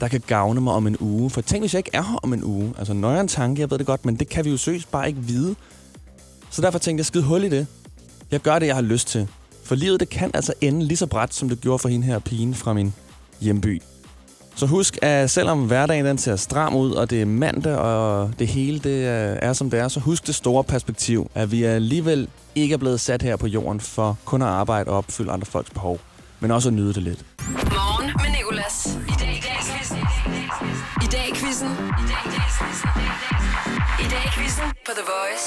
der 0.00 0.08
kan 0.08 0.22
gavne 0.26 0.60
mig 0.60 0.72
om 0.72 0.86
en 0.86 0.96
uge. 1.00 1.30
For 1.30 1.40
tænk, 1.40 1.62
hvis 1.62 1.74
jeg 1.74 1.78
ikke 1.78 1.90
er 1.92 2.02
her 2.02 2.16
om 2.22 2.32
en 2.32 2.44
uge. 2.44 2.74
Altså, 2.78 2.92
nøjere 2.92 3.20
en 3.20 3.28
tanke, 3.28 3.60
jeg 3.60 3.70
ved 3.70 3.78
det 3.78 3.86
godt, 3.86 4.04
men 4.04 4.16
det 4.16 4.28
kan 4.28 4.44
vi 4.44 4.50
jo 4.50 4.56
søgt 4.56 4.90
bare 4.90 5.08
ikke 5.08 5.20
vide. 5.20 5.54
Så 6.50 6.62
derfor 6.62 6.78
tænkte 6.78 7.00
jeg, 7.00 7.06
skide 7.06 7.24
hul 7.24 7.44
i 7.44 7.48
det. 7.48 7.66
Jeg 8.30 8.40
gør 8.40 8.58
det, 8.58 8.66
jeg 8.66 8.74
har 8.74 8.82
lyst 8.82 9.08
til. 9.08 9.28
For 9.64 9.74
livet, 9.74 10.00
det 10.00 10.08
kan 10.08 10.30
altså 10.34 10.54
ende 10.60 10.86
lige 10.86 10.96
så 10.96 11.06
bræt, 11.06 11.34
som 11.34 11.48
det 11.48 11.60
gjorde 11.60 11.78
for 11.78 11.88
hende 11.88 12.06
her 12.06 12.18
pigen 12.18 12.54
fra 12.54 12.72
min 12.72 12.94
hjemby. 13.40 13.82
Så 14.54 14.66
husk, 14.66 14.98
at 15.02 15.30
selvom 15.30 15.66
hverdagen 15.66 16.06
den 16.06 16.18
ser 16.18 16.36
stram 16.36 16.74
ud, 16.74 16.92
og 16.92 17.10
det 17.10 17.22
er 17.22 17.26
mandag, 17.26 17.76
og 17.76 18.30
det 18.38 18.48
hele 18.48 18.78
det 18.78 19.06
er, 19.44 19.52
som 19.52 19.70
det 19.70 19.80
er, 19.80 19.88
så 19.88 20.00
husk 20.00 20.26
det 20.26 20.34
store 20.34 20.64
perspektiv, 20.64 21.30
at 21.34 21.52
vi 21.52 21.64
alligevel 21.64 22.28
ikke 22.54 22.72
er 22.72 22.78
blevet 22.78 23.00
sat 23.00 23.22
her 23.22 23.36
på 23.36 23.46
jorden 23.46 23.80
for 23.80 24.18
kun 24.24 24.42
at 24.42 24.48
arbejde 24.48 24.90
og 24.90 24.96
opfylde 24.96 25.32
andre 25.32 25.46
folks 25.46 25.70
behov, 25.70 26.00
men 26.40 26.50
også 26.50 26.68
at 26.68 26.74
nyde 26.74 26.94
det 26.94 27.02
lidt. 27.02 27.24
Morgen 27.48 28.06
med 28.06 28.38
Nicolas. 28.38 28.98
I 29.08 29.12
dag 29.20 29.28
i. 29.28 29.36
I 29.36 29.40
dag 29.40 29.58
i. 29.60 30.50
I 31.04 31.08
dag 31.12 31.28
i 31.28 31.34
quizzen. 31.34 31.68
I 34.00 34.06
dag 34.10 34.24
i 34.26 34.30
quizzen 34.34 34.64
på 34.86 34.92
The 34.92 35.04
Voice. 35.12 35.46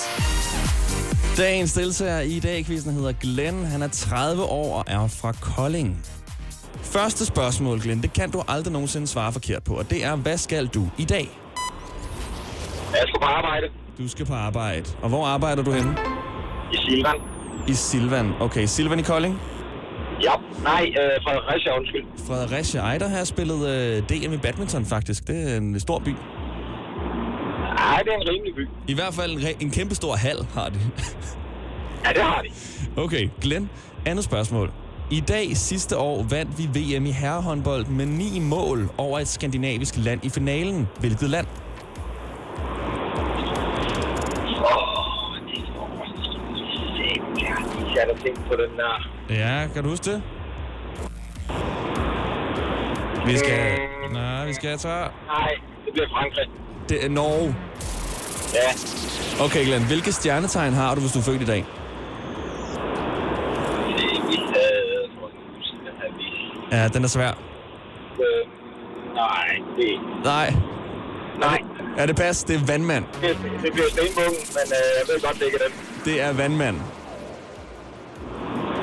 Dagens 1.38 1.74
deltager 1.74 2.20
i 2.20 2.39
dag 2.39 2.66
quizzen 2.66 2.94
hedder 2.94 3.12
Glenn. 3.12 3.66
Han 3.66 3.82
er 3.82 3.88
30 3.88 4.44
år 4.44 4.78
og 4.78 4.84
er 4.88 5.08
fra 5.08 5.32
Kolding. 5.42 6.06
Første 6.94 7.26
spørgsmål, 7.26 7.82
Glenn, 7.82 8.02
det 8.02 8.14
kan 8.14 8.32
du 8.32 8.44
aldrig 8.48 8.74
nogensinde 8.74 9.08
svare 9.08 9.34
forkert 9.34 9.64
på, 9.64 9.74
og 9.74 9.90
det 9.90 10.06
er, 10.06 10.16
hvad 10.16 10.38
skal 10.38 10.68
du 10.68 10.90
i 10.98 11.06
dag? 11.06 11.30
Jeg 12.92 13.04
skal 13.08 13.20
på 13.22 13.26
arbejde 13.26 13.68
Du 13.98 14.08
skal 14.08 14.26
på 14.26 14.34
arbejde. 14.34 14.86
Og 15.02 15.10
hvor 15.10 15.26
arbejder 15.26 15.64
du 15.64 15.72
henne? 15.72 15.98
i 16.74 16.78
Silvan. 16.78 17.16
I 17.68 17.74
Silvan. 17.74 18.32
Okay, 18.40 18.66
Silvan 18.66 19.00
i 19.00 19.02
Kolding? 19.02 19.40
Ja, 20.24 20.32
nej, 20.64 20.94
øh, 21.02 21.24
Fredericia, 21.24 21.78
undskyld. 21.80 22.06
Fredericia 22.28 22.82
Ejder 22.82 23.08
har 23.08 23.24
spillet 23.24 23.68
øh, 23.70 24.04
DM 24.10 24.34
i 24.34 24.38
badminton, 24.38 24.86
faktisk. 24.86 25.28
Det 25.28 25.54
er 25.54 25.58
en 25.58 25.80
stor 25.80 26.00
by. 26.00 26.10
Nej, 26.10 28.02
det 28.04 28.12
er 28.14 28.18
en 28.22 28.30
rimelig 28.30 28.56
by. 28.56 28.68
I 28.88 28.94
hvert 28.94 29.14
fald 29.14 29.32
en, 29.32 29.56
en 29.60 29.72
kæmpe 29.72 29.96
stor 29.96 30.16
hal 30.16 30.48
har 30.54 30.70
de. 30.70 30.80
Ja, 32.06 32.10
det 32.14 32.22
har 32.22 32.42
de. 32.42 32.50
Okay, 33.02 33.30
Glenn, 33.42 33.70
andet 34.06 34.26
spørgsmål. 34.26 34.72
I 35.12 35.20
dag 35.20 35.58
sidste 35.58 35.98
år 35.98 36.24
vandt 36.24 36.52
vi 36.58 36.80
VM 36.80 37.06
i 37.06 37.12
herrehåndbold 37.12 37.86
med 37.86 38.06
ni 38.06 38.39
mål 38.39 38.89
over 38.98 39.20
et 39.20 39.28
skandinavisk 39.28 39.94
land 39.98 40.26
i 40.26 40.30
finalen. 40.30 40.88
Hvilket 41.00 41.30
land? 41.30 41.48
Er 41.48 41.60
Jeg 47.96 48.06
har 48.08 48.24
tænkt 48.24 48.42
på 48.48 48.56
den 48.56 48.78
der. 48.78 49.10
Ja, 49.30 49.68
kan 49.74 49.84
du 49.84 49.89
huske 49.89 50.12
det? 50.12 50.22
Vi 53.26 53.38
skal... 53.38 53.80
Nej, 54.12 54.46
vi 54.46 54.54
skal 54.54 54.78
tage... 54.78 54.94
Nej, 55.28 55.56
det 55.86 55.94
bliver 55.94 56.08
Frankrig. 56.10 56.48
Det 56.89 57.06
er 57.06 57.10
Norge. 57.10 57.56
Ja, 58.54 58.70
Okay, 59.42 59.66
Glenn, 59.66 59.86
hvilke 59.86 60.12
stjernetegn 60.12 60.74
har 60.74 60.96
du, 60.96 61.02
hvis 61.02 61.12
du 61.12 61.20
er 61.20 61.24
født 61.24 61.42
i 61.42 61.46
dag? 61.46 61.66
det 63.98 64.06
er 64.18 64.28
vi 64.30 64.36
havde... 64.36 65.10
tror 65.16 65.28
jeg, 65.28 65.39
huske, 65.58 65.78
den 65.88 65.96
her 66.02 66.10
vis. 66.18 66.63
Ja, 66.74 66.88
den 66.88 67.04
er 67.04 67.08
svær. 67.08 67.30
Øh, 67.30 68.44
nej, 69.14 69.48
det 69.78 70.00
Nej. 70.24 70.54
Nej. 71.40 71.60
Er 71.98 72.06
det 72.06 72.16
pas? 72.16 72.44
Det 72.44 72.56
er 72.56 72.66
vandmand. 72.66 73.06
det, 73.22 73.38
det 73.64 73.74
bliver 73.74 73.90
stenbukken, 73.90 74.42
men 74.58 74.68
øh, 74.78 74.90
jeg 75.00 75.06
ved 75.14 75.22
godt, 75.28 75.40
det 75.40 75.46
ikke 75.46 75.58
er 75.58 75.68
den. 75.68 75.78
Det 76.06 76.22
er 76.22 76.34
vandmand. 76.34 76.78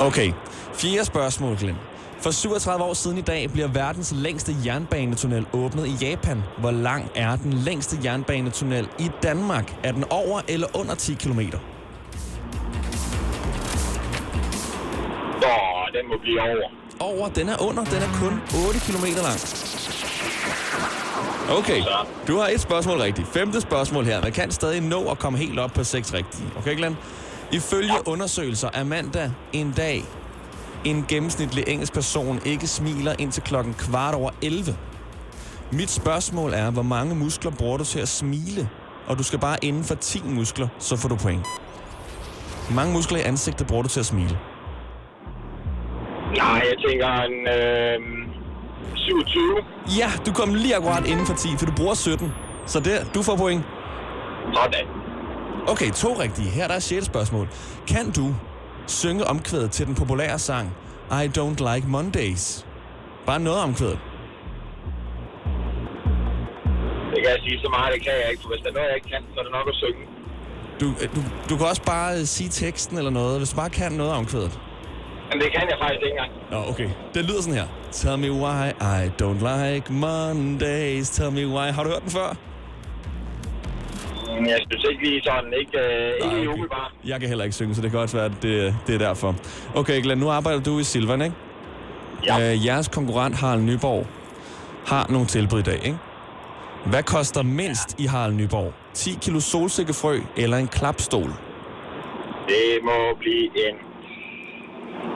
Okay. 0.00 0.33
Fjerde 0.74 1.05
spørgsmål, 1.05 1.57
Glenn. 1.57 1.76
For 2.20 2.31
37 2.31 2.85
år 2.85 2.94
siden 2.94 3.18
i 3.18 3.20
dag 3.20 3.50
bliver 3.53 3.68
verdens 3.68 4.12
længste 4.16 4.53
jernbanetunnel 4.64 5.46
åbnet 5.53 5.87
i 5.87 6.07
Japan. 6.07 6.42
Hvor 6.59 6.70
lang 6.70 7.11
er 7.14 7.37
den 7.37 7.53
længste 7.53 7.96
jernbanetunnel 8.05 8.88
i 8.98 9.11
Danmark? 9.22 9.74
Er 9.85 9.92
den 9.92 10.05
over 10.11 10.40
eller 10.48 10.66
under 10.81 10.94
10 10.94 11.14
km? 11.14 11.40
Åh, 15.44 15.87
den 15.94 16.09
må 16.09 16.18
blive 16.22 16.40
over. 16.40 16.79
Over, 17.00 17.28
den 17.28 17.48
er 17.48 17.62
under. 17.62 17.84
Den 17.84 18.02
er 18.02 18.12
kun 18.20 18.40
8 18.68 18.80
km 18.80 19.04
lang. 19.04 19.40
Okay, 21.58 21.82
du 22.26 22.38
har 22.38 22.48
et 22.48 22.60
spørgsmål 22.60 22.98
rigtigt. 22.98 23.28
Femte 23.28 23.60
spørgsmål 23.60 24.04
her. 24.04 24.22
Man 24.22 24.32
kan 24.32 24.50
stadig 24.50 24.80
nå 24.80 25.10
at 25.10 25.18
komme 25.18 25.38
helt 25.38 25.58
op 25.58 25.70
på 25.72 25.84
seks 25.84 26.14
rigtige. 26.14 26.48
Okay, 26.58 26.76
Glenn? 26.76 26.96
Ifølge 27.52 27.94
undersøgelser 28.06 28.68
er 28.74 28.84
mandag 28.84 29.32
en 29.52 29.72
dag, 29.76 30.04
en 30.84 31.04
gennemsnitlig 31.08 31.64
engelsk 31.66 31.92
person 31.92 32.40
ikke 32.44 32.66
smiler 32.66 33.14
indtil 33.18 33.42
klokken 33.42 33.74
kvart 33.74 34.14
over 34.14 34.30
11. 34.42 34.76
Mit 35.72 35.90
spørgsmål 35.90 36.52
er, 36.54 36.70
hvor 36.70 36.82
mange 36.82 37.14
muskler 37.14 37.50
bruger 37.50 37.76
du 37.76 37.84
til 37.84 37.98
at 37.98 38.08
smile? 38.08 38.68
Og 39.06 39.18
du 39.18 39.22
skal 39.22 39.38
bare 39.38 39.64
inden 39.64 39.84
for 39.84 39.94
10 39.94 40.22
muskler, 40.24 40.68
så 40.78 40.96
får 40.96 41.08
du 41.08 41.16
point. 41.16 41.46
Hvor 42.66 42.74
mange 42.74 42.92
muskler 42.92 43.18
i 43.18 43.22
ansigtet 43.22 43.66
bruger 43.66 43.82
du 43.82 43.88
til 43.88 44.00
at 44.00 44.06
smile? 44.06 44.38
Nej, 46.36 46.62
jeg 46.70 46.78
tænker 46.88 47.08
en 47.22 47.48
øh, 47.48 47.98
27. 48.94 49.42
Ja, 49.98 50.10
du 50.26 50.32
kom 50.32 50.54
lige 50.54 50.76
akkurat 50.76 51.06
inden 51.06 51.26
for 51.26 51.34
10, 51.34 51.48
for 51.58 51.66
du 51.66 51.72
bruger 51.76 51.94
17. 51.94 52.32
Så 52.66 52.80
der, 52.80 53.04
du 53.14 53.22
får 53.22 53.36
point. 53.36 53.64
Sådan. 54.54 54.86
Okay, 55.68 55.90
to 55.90 56.08
rigtige. 56.22 56.48
Her 56.50 56.64
er 56.64 56.68
der 56.68 56.74
er 56.74 56.78
sjette 56.78 57.06
spørgsmål. 57.06 57.48
Kan 57.88 58.10
du 58.10 58.34
synge 58.86 59.24
omkvædet 59.24 59.70
til 59.70 59.86
den 59.86 59.94
populære 59.94 60.38
sang 60.38 60.76
I 61.10 61.26
Don't 61.38 61.74
Like 61.74 61.86
Mondays? 61.88 62.66
Bare 63.26 63.40
noget 63.40 63.60
omkvædet. 63.60 63.98
Det 67.10 67.18
kan 67.22 67.30
jeg 67.34 67.40
sige 67.46 67.58
så 67.64 67.68
meget, 67.76 67.94
det 67.94 68.02
kan 68.02 68.12
jeg 68.22 68.30
ikke. 68.30 68.42
For 68.42 68.48
hvis 68.48 68.60
der 68.62 68.68
er 68.70 68.72
noget, 68.72 68.88
jeg 68.88 68.96
ikke 68.96 69.08
kan, 69.08 69.22
så 69.34 69.40
er 69.40 69.44
det 69.44 69.52
nok 69.52 69.68
at 69.68 69.74
synge. 69.74 70.02
Du, 70.80 70.86
øh, 71.02 71.08
du, 71.16 71.20
du 71.50 71.56
kan 71.58 71.66
også 71.66 71.82
bare 71.82 72.18
øh, 72.18 72.24
sige 72.24 72.50
teksten 72.50 72.98
eller 72.98 73.10
noget, 73.10 73.38
hvis 73.38 73.50
du 73.50 73.56
bare 73.56 73.70
kan 73.70 73.92
noget 73.92 74.12
omkvædet. 74.12 74.60
Men 75.30 75.40
det 75.40 75.52
kan 75.52 75.62
jeg 75.70 75.76
faktisk 75.80 76.02
ikke 76.04 76.16
engang. 76.18 76.32
Nå, 76.50 76.70
okay. 76.70 76.88
Det 77.14 77.24
lyder 77.24 77.40
sådan 77.42 77.54
her. 77.58 77.66
Tell 77.92 78.18
me 78.18 78.30
why 78.32 78.68
I 78.70 79.10
don't 79.22 79.40
like 79.56 79.92
Mondays. 79.92 81.10
Tell 81.10 81.30
me 81.32 81.46
why. 81.46 81.66
Har 81.72 81.82
du 81.84 81.88
hørt 81.90 82.02
den 82.02 82.10
før? 82.10 82.36
Mm, 84.38 84.46
Jeg 84.46 84.58
synes 84.70 84.84
ikke 84.90 85.02
lige 85.08 85.22
sådan, 85.24 85.52
ikke, 85.60 85.78
øh, 85.78 86.14
ikke 86.14 86.26
okay. 86.26 86.46
umiddelbart. 86.46 86.92
Jeg 87.06 87.20
kan 87.20 87.28
heller 87.28 87.44
ikke 87.44 87.54
synge, 87.56 87.74
så 87.74 87.82
det 87.82 87.90
kan 87.90 88.00
godt 88.00 88.14
være, 88.14 88.24
at 88.24 88.32
det, 88.42 88.76
det 88.86 88.94
er 88.94 88.98
derfor. 88.98 89.34
Okay, 89.74 90.02
Glenn, 90.02 90.20
nu 90.20 90.30
arbejder 90.30 90.60
du 90.60 90.78
i 90.78 90.84
Silvan, 90.84 91.22
ikke? 91.22 91.36
Ja. 92.26 92.52
Øh, 92.52 92.66
jeres 92.66 92.88
konkurrent 92.88 93.36
Harald 93.36 93.62
Nyborg 93.62 94.06
har 94.86 95.06
nogle 95.10 95.26
tilbud 95.26 95.58
i 95.58 95.62
dag, 95.62 95.80
ikke? 95.84 95.98
Hvad 96.86 97.02
koster 97.02 97.42
mindst 97.42 98.00
i 98.00 98.06
Harald 98.06 98.34
Nyborg? 98.34 98.72
10 98.94 99.18
kilo 99.22 99.40
solsikkefrø 99.40 100.20
eller 100.36 100.56
en 100.56 100.68
klapstol? 100.68 101.30
Det 102.48 102.78
må 102.84 103.14
blive 103.18 103.44
en 103.44 103.76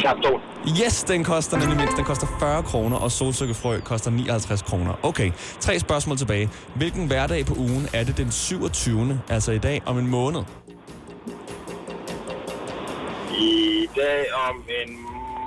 klapstol. 0.00 0.40
Yes, 0.82 1.04
den 1.04 1.24
koster 1.24 1.58
nemlig 1.58 1.76
mindst. 1.76 1.96
Den 1.96 2.04
koster 2.04 2.26
40 2.40 2.62
kroner, 2.62 2.96
og 2.96 3.12
solsikkefrø 3.12 3.80
koster 3.80 4.10
59 4.10 4.62
kroner. 4.62 4.94
Okay, 5.02 5.32
tre 5.60 5.78
spørgsmål 5.78 6.16
tilbage. 6.18 6.50
Hvilken 6.74 7.06
hverdag 7.06 7.46
på 7.46 7.54
ugen 7.54 7.88
er 7.92 8.04
det 8.04 8.16
den 8.16 8.32
27. 8.32 9.20
Altså 9.28 9.52
i 9.52 9.58
dag 9.58 9.82
om 9.86 9.98
en 9.98 10.06
måned? 10.10 10.42
I 13.38 13.86
dag 13.96 14.24
om 14.48 14.56
en 14.84 14.96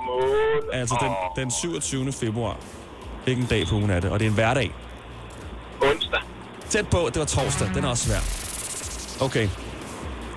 måned. 0.06 0.72
Altså 0.72 0.96
den, 1.00 1.42
den 1.44 1.50
27. 1.50 2.12
februar. 2.12 2.56
Hvilken 3.24 3.46
dag 3.46 3.66
på 3.66 3.74
ugen 3.74 3.90
er 3.90 4.00
det? 4.00 4.10
Og 4.10 4.18
det 4.18 4.26
er 4.26 4.30
en 4.30 4.34
hverdag. 4.34 4.74
Onsdag. 5.82 6.20
Tæt 6.68 6.88
på, 6.88 6.98
det 7.06 7.18
var 7.18 7.24
torsdag. 7.24 7.70
Den 7.74 7.84
er 7.84 7.88
også 7.88 8.08
svær. 8.08 9.24
Okay. 9.26 9.48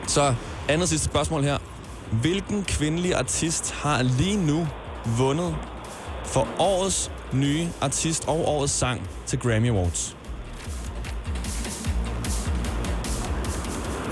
Så 0.08 0.36
andet 0.70 0.90
sidste 0.90 1.06
spørgsmål 1.06 1.44
her. 1.44 1.58
Hvilken 2.12 2.64
kvindelig 2.64 3.16
artist 3.16 3.72
har 3.72 4.02
lige 4.04 4.46
nu 4.48 4.68
vundet 5.18 5.56
for 6.26 6.48
årets 6.60 7.12
nye 7.34 7.68
artist 7.82 8.28
og 8.28 8.48
årets 8.48 8.74
sang 8.74 9.10
til 9.26 9.40
Grammy 9.40 9.70
Awards? 9.70 10.18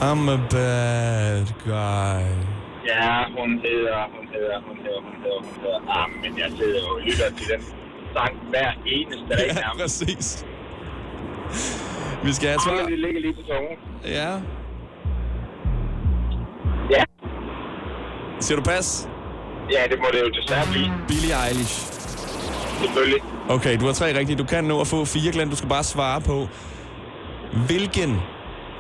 I'm 0.02 0.30
a 0.30 0.38
bad 0.52 1.46
guy. 1.66 2.24
Ja, 2.88 3.24
hun 3.40 3.60
hedder, 3.66 4.00
hun 4.16 4.28
hedder, 4.34 4.62
hun 4.68 4.78
hedder, 4.78 5.02
hun 5.02 5.16
hedder, 5.24 5.42
hun 5.44 5.54
hedder. 5.64 5.92
Ah, 6.04 6.10
men 6.24 6.40
jeg 6.40 6.50
sidder 6.58 6.80
jo 6.82 6.88
og 6.96 7.02
lytter 7.02 7.30
til 7.38 7.48
den 7.54 7.62
sang 8.14 8.34
hver 8.50 8.72
eneste 8.86 9.26
dag 9.30 9.48
Ja, 9.56 9.78
præcis. 9.82 10.46
Vi 12.24 12.34
skal 12.34 12.48
have 12.50 12.56
et 12.56 12.62
Ah, 12.72 12.78
svar. 12.80 12.90
Det 12.90 13.00
ligger 13.00 13.22
lige 13.22 13.34
på 13.34 13.42
tungen. 13.42 13.78
Ja. 14.06 14.32
Siger 18.40 18.56
du 18.56 18.64
pas? 18.64 19.08
Ja, 19.72 19.84
det 19.92 20.00
må 20.00 20.08
det 20.12 20.20
jo 20.26 20.30
desværre 20.30 20.66
blive. 20.72 20.92
Billie 21.08 21.34
Eilish. 21.48 21.76
Selvfølgelig. 22.84 23.22
Okay, 23.50 23.80
du 23.80 23.86
har 23.86 23.94
tre 23.94 24.20
rigtige. 24.20 24.38
Du 24.38 24.44
kan 24.44 24.64
nå 24.64 24.82
at 24.82 24.88
få 24.88 25.06
fire, 25.06 25.32
Glenn. 25.32 25.50
Du 25.50 25.56
skal 25.56 25.70
bare 25.70 25.84
svare 25.84 26.22
på, 26.22 26.48
hvilken, 27.68 28.22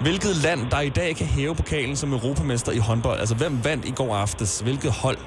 hvilket 0.01 0.35
land, 0.35 0.61
der 0.71 0.79
i 0.79 0.89
dag 0.89 1.15
kan 1.15 1.25
hæve 1.25 1.55
pokalen 1.55 1.95
som 1.95 2.13
europamester 2.13 2.71
i 2.71 2.77
håndbold. 2.77 3.19
Altså, 3.19 3.35
hvem 3.35 3.63
vandt 3.63 3.85
i 3.85 3.91
går 3.91 4.15
aftes? 4.15 4.59
Hvilket 4.59 4.91
hold? 4.91 5.17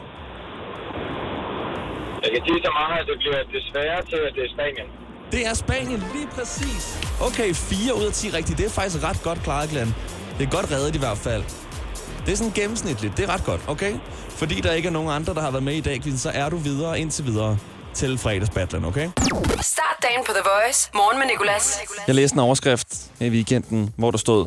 Jeg 2.25 2.31
kan 2.35 2.43
sige 2.47 2.61
så 2.65 2.71
meget, 2.81 3.01
at 3.01 3.07
det 3.11 3.17
bliver 3.19 3.43
desværre 3.59 4.03
til, 4.11 4.21
at 4.29 4.33
det 4.37 4.43
er 4.45 4.51
Spanien. 4.57 4.89
Det 5.33 5.47
er 5.47 5.55
Spanien, 5.55 6.05
lige 6.15 6.29
præcis. 6.37 6.85
Okay, 7.29 7.55
4 7.55 7.95
ud 8.01 8.05
af 8.05 8.13
10 8.13 8.31
rigtige. 8.37 8.57
Det 8.57 8.67
er 8.67 8.71
faktisk 8.71 9.05
ret 9.05 9.21
godt 9.25 9.43
klaret, 9.43 9.71
Glenn. 9.71 9.95
Det 10.39 10.47
er 10.47 10.51
godt 10.51 10.73
reddet 10.73 10.95
i 10.95 10.99
hvert 10.99 11.19
fald. 11.19 11.45
Det 12.27 12.33
er 12.33 12.37
sådan 12.37 12.53
gennemsnitligt. 12.53 13.17
Det 13.17 13.29
er 13.29 13.35
ret 13.35 13.45
godt, 13.45 13.61
okay? 13.69 13.95
Fordi 14.29 14.61
der 14.61 14.73
ikke 14.73 14.89
er 14.89 14.93
nogen 14.93 15.11
andre, 15.11 15.35
der 15.35 15.41
har 15.41 15.51
været 15.51 15.65
med 15.65 15.75
i 15.75 15.81
dag, 15.81 16.03
så 16.17 16.31
er 16.35 16.49
du 16.49 16.57
videre 16.57 17.01
indtil 17.01 17.27
videre 17.27 17.59
til 17.95 18.19
fredagsbattlen, 18.19 18.85
okay? 18.85 19.11
Start 19.63 19.97
dagen 20.03 20.25
på 20.27 20.33
The 20.33 20.43
Voice. 20.45 20.91
Morgen 20.95 21.19
med 21.19 21.27
Nicolas. 21.27 21.79
Jeg 22.07 22.15
læste 22.15 22.35
en 22.35 22.41
overskrift 22.41 23.11
i 23.21 23.29
weekenden, 23.29 23.95
hvor 23.97 24.11
der 24.11 24.19
stod 24.19 24.47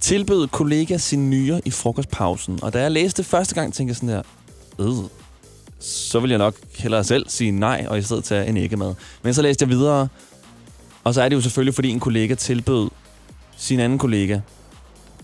Tilbød 0.00 0.48
kollega 0.48 0.96
sin 0.96 1.30
nyre 1.30 1.60
i 1.64 1.70
frokostpausen. 1.70 2.58
Og 2.62 2.72
da 2.72 2.80
jeg 2.80 2.90
læste 2.90 3.22
det 3.22 3.30
første 3.30 3.54
gang, 3.54 3.74
tænkte 3.74 3.90
jeg 3.90 3.96
sådan 3.96 4.08
der, 4.08 4.22
øh, 4.78 5.10
så 5.80 6.20
vil 6.20 6.30
jeg 6.30 6.38
nok 6.38 6.54
hellere 6.78 7.04
selv 7.04 7.28
sige 7.28 7.50
nej, 7.50 7.86
og 7.88 7.98
i 7.98 8.02
stedet 8.02 8.24
tage 8.24 8.46
en 8.46 8.56
æggemad. 8.56 8.94
Men 9.22 9.34
så 9.34 9.42
læste 9.42 9.62
jeg 9.62 9.68
videre, 9.68 10.08
og 11.04 11.14
så 11.14 11.22
er 11.22 11.28
det 11.28 11.36
jo 11.36 11.40
selvfølgelig, 11.40 11.74
fordi 11.74 11.90
en 11.90 12.00
kollega 12.00 12.34
tilbød 12.34 12.90
sin 13.56 13.80
anden 13.80 13.98
kollega 13.98 14.40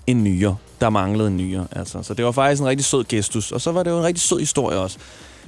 en 0.07 0.25
nyre. 0.25 0.57
Der 0.81 0.91
manglede 0.91 1.29
en 1.29 1.37
nyre, 1.37 1.67
altså. 1.73 2.03
Så 2.03 2.15
det 2.15 2.25
var 2.25 2.33
faktisk 2.33 2.63
en 2.63 2.69
rigtig 2.69 2.85
sød 2.85 3.05
gestus, 3.05 3.53
og 3.53 3.61
så 3.61 3.73
var 3.73 3.83
det 3.83 3.91
jo 3.91 3.99
en 3.99 4.05
rigtig 4.05 4.23
sød 4.23 4.39
historie 4.39 4.79
også. 4.79 4.99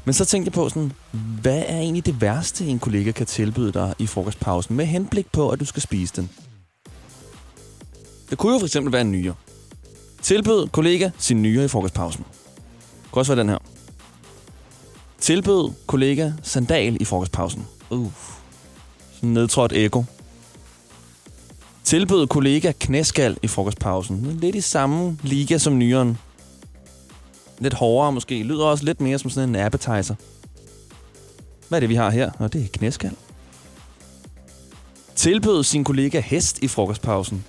Men 0.04 0.14
så 0.14 0.24
tænkte 0.24 0.48
jeg 0.48 0.52
på 0.52 0.68
sådan, 0.68 0.92
hvad 1.40 1.62
er 1.66 1.78
egentlig 1.78 2.06
det 2.06 2.20
værste, 2.20 2.64
en 2.64 2.78
kollega 2.78 3.10
kan 3.10 3.26
tilbyde 3.26 3.72
dig 3.72 3.94
i 3.98 4.06
frokostpausen, 4.06 4.76
med 4.76 4.86
henblik 4.86 5.32
på, 5.32 5.50
at 5.50 5.60
du 5.60 5.64
skal 5.64 5.82
spise 5.82 6.16
den? 6.16 6.30
Det 8.30 8.38
kunne 8.38 8.52
jo 8.52 8.58
for 8.58 8.66
eksempel 8.66 8.92
være 8.92 9.00
en 9.00 9.12
nyre. 9.12 9.34
Tilbød 10.22 10.68
kollega 10.68 11.10
sin 11.18 11.42
nyre 11.42 11.64
i 11.64 11.68
frokostpausen. 11.68 12.24
Det 13.02 13.10
kunne 13.10 13.20
også 13.20 13.34
være 13.34 13.40
den 13.40 13.48
her. 13.48 13.58
Tilbød 15.20 15.72
kollega 15.86 16.32
sandal 16.42 16.96
i 17.00 17.04
frokostpausen. 17.04 17.66
Uh. 17.90 18.12
Sådan 19.14 19.30
nedtrådt 19.30 19.72
ego. 19.72 20.02
Tilbød 21.88 22.26
kollega 22.26 22.72
knæskal 22.80 23.38
i 23.42 23.48
frokostpausen. 23.48 24.38
Lidt 24.40 24.56
i 24.56 24.60
samme 24.60 25.18
liga 25.22 25.58
som 25.58 25.78
nyeren. 25.78 26.18
Lidt 27.58 27.74
hårdere 27.74 28.12
måske. 28.12 28.42
Lyder 28.42 28.64
også 28.64 28.84
lidt 28.84 29.00
mere 29.00 29.18
som 29.18 29.30
sådan 29.30 29.48
en 29.48 29.56
appetizer. 29.56 30.14
Hvad 31.68 31.78
er 31.78 31.80
det, 31.80 31.88
vi 31.88 31.94
har 31.94 32.10
her? 32.10 32.30
Og 32.38 32.52
det 32.52 32.62
er 32.62 32.68
knæskal. 32.72 33.16
Tilbød 35.14 35.64
sin 35.64 35.84
kollega 35.84 36.20
hest 36.20 36.58
i 36.62 36.68
frokostpausen. 36.68 37.44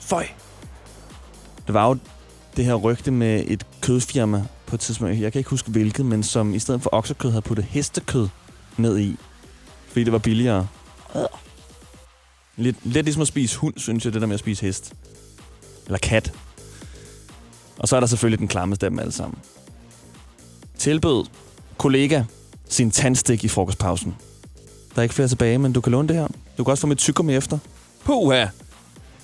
Føj. 0.00 0.26
Det 1.66 1.74
var 1.74 1.88
jo 1.88 1.96
det 2.56 2.64
her 2.64 2.74
rygte 2.74 3.10
med 3.10 3.44
et 3.46 3.66
kødfirma 3.80 4.44
på 4.66 4.76
et 4.76 4.80
tidspunkt. 4.80 5.20
Jeg 5.20 5.32
kan 5.32 5.38
ikke 5.38 5.50
huske 5.50 5.70
hvilket, 5.70 6.06
men 6.06 6.22
som 6.22 6.54
i 6.54 6.58
stedet 6.58 6.82
for 6.82 6.90
oksekød 6.92 7.30
havde 7.30 7.42
puttet 7.42 7.64
hestekød 7.64 8.28
ned 8.76 8.98
i. 8.98 9.16
Fordi 9.88 10.04
det 10.04 10.12
var 10.12 10.18
billigere. 10.18 10.66
Lidt, 12.60 12.76
lidt 12.82 13.04
ligesom 13.06 13.22
at 13.22 13.28
spise 13.28 13.58
hund, 13.58 13.74
synes 13.76 14.04
jeg, 14.04 14.12
det 14.12 14.20
der 14.20 14.26
med 14.26 14.34
at 14.34 14.40
spise 14.40 14.66
hest. 14.66 14.92
Eller 15.86 15.98
kat. 15.98 16.32
Og 17.78 17.88
så 17.88 17.96
er 17.96 18.00
der 18.00 18.06
selvfølgelig 18.06 18.38
den 18.38 18.48
klammeste 18.48 18.86
af 18.86 18.90
dem 18.90 18.98
alle 18.98 19.12
sammen. 19.12 19.38
Tilbød 20.78 21.24
kollega 21.78 22.24
sin 22.68 22.90
tandstik 22.90 23.44
i 23.44 23.48
frokostpausen. 23.48 24.16
Der 24.94 24.98
er 24.98 25.02
ikke 25.02 25.14
flere 25.14 25.28
tilbage, 25.28 25.58
men 25.58 25.72
du 25.72 25.80
kan 25.80 25.92
låne 25.92 26.08
det 26.08 26.16
her. 26.16 26.28
Du 26.58 26.64
kan 26.64 26.70
også 26.70 26.80
få 26.80 26.86
mit 26.86 26.98
tykker 26.98 27.24
med 27.24 27.36
efter. 27.36 27.58
Puha! 28.04 28.46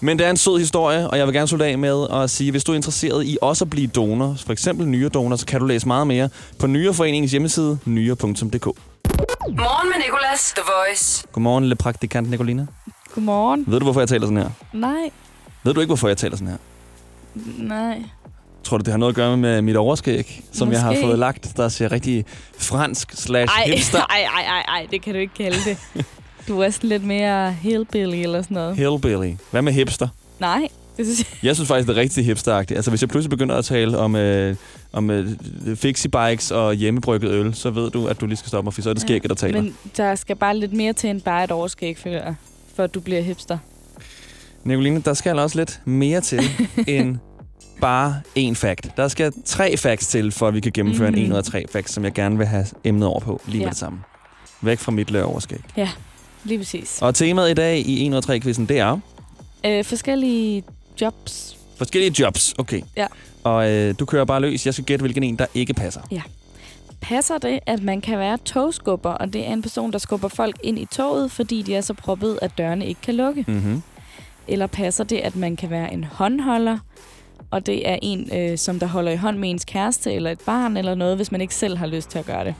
Men 0.00 0.18
det 0.18 0.26
er 0.26 0.30
en 0.30 0.36
sød 0.36 0.58
historie, 0.58 1.10
og 1.10 1.18
jeg 1.18 1.26
vil 1.26 1.34
gerne 1.34 1.48
slutte 1.48 1.66
af 1.66 1.78
med 1.78 2.06
at 2.10 2.30
sige, 2.30 2.50
hvis 2.50 2.64
du 2.64 2.72
er 2.72 2.76
interesseret 2.76 3.26
i 3.26 3.38
også 3.42 3.64
at 3.64 3.70
blive 3.70 3.86
donor, 3.86 4.34
for 4.34 4.52
eksempel 4.52 4.88
nyredonor, 4.88 5.36
så 5.36 5.46
kan 5.46 5.60
du 5.60 5.66
læse 5.66 5.86
meget 5.86 6.06
mere 6.06 6.28
på 6.58 6.66
Nyreforeningens 6.66 7.30
hjemmeside, 7.30 7.78
nyre.dk. 7.84 8.78
Morgen 9.48 9.88
med 9.88 9.96
Nicolas. 10.06 10.52
The 10.56 10.62
Voice. 10.76 11.26
Godmorgen, 11.32 11.64
lille 11.64 11.76
praktikant 11.76 12.30
Nicoline. 12.30 12.68
Godmorgen. 13.14 13.64
Ved 13.66 13.78
du, 13.80 13.84
hvorfor 13.84 14.00
jeg 14.00 14.08
taler 14.08 14.26
sådan 14.26 14.36
her? 14.38 14.50
Nej, 14.72 15.10
Ved 15.64 15.74
du 15.74 15.80
ikke, 15.80 15.88
hvorfor 15.88 16.08
jeg 16.08 16.16
taler 16.16 16.36
sådan 16.36 16.48
her? 16.48 16.56
nej. 17.58 18.02
Tror 18.64 18.78
du, 18.78 18.82
det 18.84 18.92
har 18.92 18.98
noget 18.98 19.12
at 19.12 19.16
gøre 19.16 19.36
med 19.36 19.62
mit 19.62 19.76
overskæg, 19.76 20.42
som 20.52 20.72
jeg 20.72 20.80
har 20.80 20.90
Måske. 20.90 21.02
fået 21.06 21.18
lagt, 21.18 21.56
der 21.56 21.68
ser 21.68 21.92
rigtig 21.92 22.24
fransk 22.58 23.12
slash 23.12 23.52
hipster? 23.66 24.00
ej, 24.10 24.26
ej, 24.36 24.42
ej, 24.42 24.60
ej, 24.68 24.86
det 24.90 25.02
kan 25.02 25.12
du 25.14 25.20
ikke 25.20 25.34
kalde 25.34 25.58
det. 25.64 25.78
Du 26.48 26.60
er 26.60 26.70
sådan 26.70 26.88
lidt 26.88 27.04
mere 27.04 27.52
hillbilly 27.52 28.14
eller 28.16 28.42
sådan 28.42 28.54
noget. 28.54 28.76
Hillbilly. 28.76 29.34
Hvad 29.50 29.62
med 29.62 29.72
hipster? 29.72 30.08
Nej, 30.38 30.68
det 30.96 31.06
synes 31.06 31.18
jeg. 31.18 31.26
Jeg 31.42 31.54
synes 31.56 31.68
faktisk, 31.68 31.88
det 31.88 31.96
er 31.96 32.00
rigtig 32.00 32.24
hipsteragtigt. 32.24 32.76
Altså, 32.78 32.90
hvis 32.90 33.00
jeg 33.02 33.08
pludselig 33.08 33.30
begynder 33.30 33.54
at 33.56 33.64
tale 33.64 33.98
om, 33.98 34.16
øh, 34.16 34.56
om 34.92 35.10
øh, 35.10 35.28
fixie 35.74 36.10
bikes 36.10 36.50
og 36.50 36.74
hjemmebrygget 36.74 37.30
øl, 37.30 37.54
så 37.54 37.70
ved 37.70 37.90
du, 37.90 38.06
at 38.06 38.20
du 38.20 38.26
lige 38.26 38.36
skal 38.36 38.48
stoppe 38.48 38.66
mig, 38.66 38.74
for 38.74 38.82
så 38.82 38.90
er 38.90 38.94
det 38.94 39.02
skægget, 39.02 39.28
der 39.28 39.34
taler. 39.34 39.60
Men 39.62 39.74
der 39.96 40.14
skal 40.14 40.36
bare 40.36 40.56
lidt 40.58 40.72
mere 40.72 40.92
til 40.92 41.10
end 41.10 41.20
bare 41.20 41.44
et 41.44 41.50
overskæg, 41.50 41.98
føler 41.98 42.34
for 42.74 42.82
at 42.84 42.94
du 42.94 43.00
bliver 43.00 43.20
hipster. 43.20 43.58
Nicoline, 44.64 45.00
der 45.04 45.14
skal 45.14 45.38
også 45.38 45.58
lidt 45.58 45.80
mere 45.84 46.20
til 46.20 46.40
end 46.88 47.16
bare 47.80 48.20
én 48.38 48.54
fact. 48.54 48.88
Der 48.96 49.08
skal 49.08 49.32
tre 49.44 49.76
facts 49.76 50.06
til, 50.06 50.32
for 50.32 50.48
at 50.48 50.54
vi 50.54 50.60
kan 50.60 50.72
gennemføre 50.72 51.10
mm. 51.10 51.16
en 51.16 51.22
Mhm. 51.22 51.30
1 51.30 51.32
ud 51.32 51.38
af 51.38 51.44
tre 51.44 51.64
facts, 51.72 51.92
som 51.92 52.04
jeg 52.04 52.12
gerne 52.12 52.38
vil 52.38 52.46
have 52.46 52.66
emnet 52.84 53.08
over 53.08 53.20
på 53.20 53.40
lige 53.46 53.56
med 53.58 53.64
Ja. 53.66 53.70
det 53.70 53.78
samme. 53.78 53.98
Væk 54.60 54.78
fra 54.78 54.92
mit 54.92 55.16
overskæg. 55.16 55.58
Ja, 55.76 55.88
lige 56.44 56.58
præcis. 56.58 56.98
Og 57.02 57.14
temaet 57.14 57.50
i 57.50 57.54
dag 57.54 57.78
i 57.78 58.06
1 58.06 58.10
ud 58.12 58.16
af 58.16 58.22
3 58.22 58.40
quizzen, 58.40 58.66
det 58.66 58.78
er 58.78 58.98
Øh, 59.66 59.84
forskellige 59.84 60.62
jobs. 61.00 61.56
forskellige 61.76 62.22
jobs. 62.22 62.54
Okay. 62.58 62.82
Ja. 62.96 63.06
Og 63.44 63.70
øh, 63.70 63.94
du 63.98 64.04
kører 64.04 64.24
bare 64.24 64.40
løs. 64.40 64.66
Jeg 64.66 64.74
skal 64.74 64.84
gætte, 64.84 65.02
hvilken 65.02 65.22
en, 65.22 65.36
der 65.38 65.46
ikke 65.54 65.74
passer. 65.74 66.00
Ja. 66.10 66.22
Passer 67.00 67.38
det, 67.38 67.60
at 67.66 67.82
man 67.82 68.00
kan 68.00 68.18
være 68.18 68.38
togskubber, 68.44 69.10
og 69.10 69.32
det 69.32 69.46
er 69.46 69.52
en 69.52 69.62
person, 69.62 69.92
der 69.92 69.98
skubber 69.98 70.28
folk 70.28 70.56
ind 70.62 70.78
i 70.78 70.84
toget, 70.84 71.30
fordi 71.30 71.62
de 71.62 71.74
er 71.74 71.80
så 71.80 71.94
proppet, 71.94 72.38
at 72.42 72.58
dørene 72.58 72.86
ikke 72.86 73.00
kan 73.00 73.14
lukke? 73.14 73.44
Mm-hmm. 73.48 73.82
Eller 74.48 74.66
passer 74.66 75.04
det, 75.04 75.16
at 75.16 75.36
man 75.36 75.56
kan 75.56 75.70
være 75.70 75.92
en 75.92 76.04
håndholder, 76.04 76.78
og 77.50 77.66
det 77.66 77.88
er 77.88 77.98
en, 78.02 78.30
øh, 78.36 78.58
som 78.58 78.78
der 78.78 78.86
holder 78.86 79.12
i 79.12 79.16
hånd 79.16 79.38
med 79.38 79.50
ens 79.50 79.64
kæreste 79.64 80.12
eller 80.12 80.30
et 80.30 80.40
barn 80.40 80.76
eller 80.76 80.94
noget, 80.94 81.16
hvis 81.16 81.32
man 81.32 81.40
ikke 81.40 81.54
selv 81.54 81.76
har 81.76 81.86
lyst 81.86 82.10
til 82.10 82.18
at 82.18 82.26
gøre 82.26 82.44
det. 82.44 82.54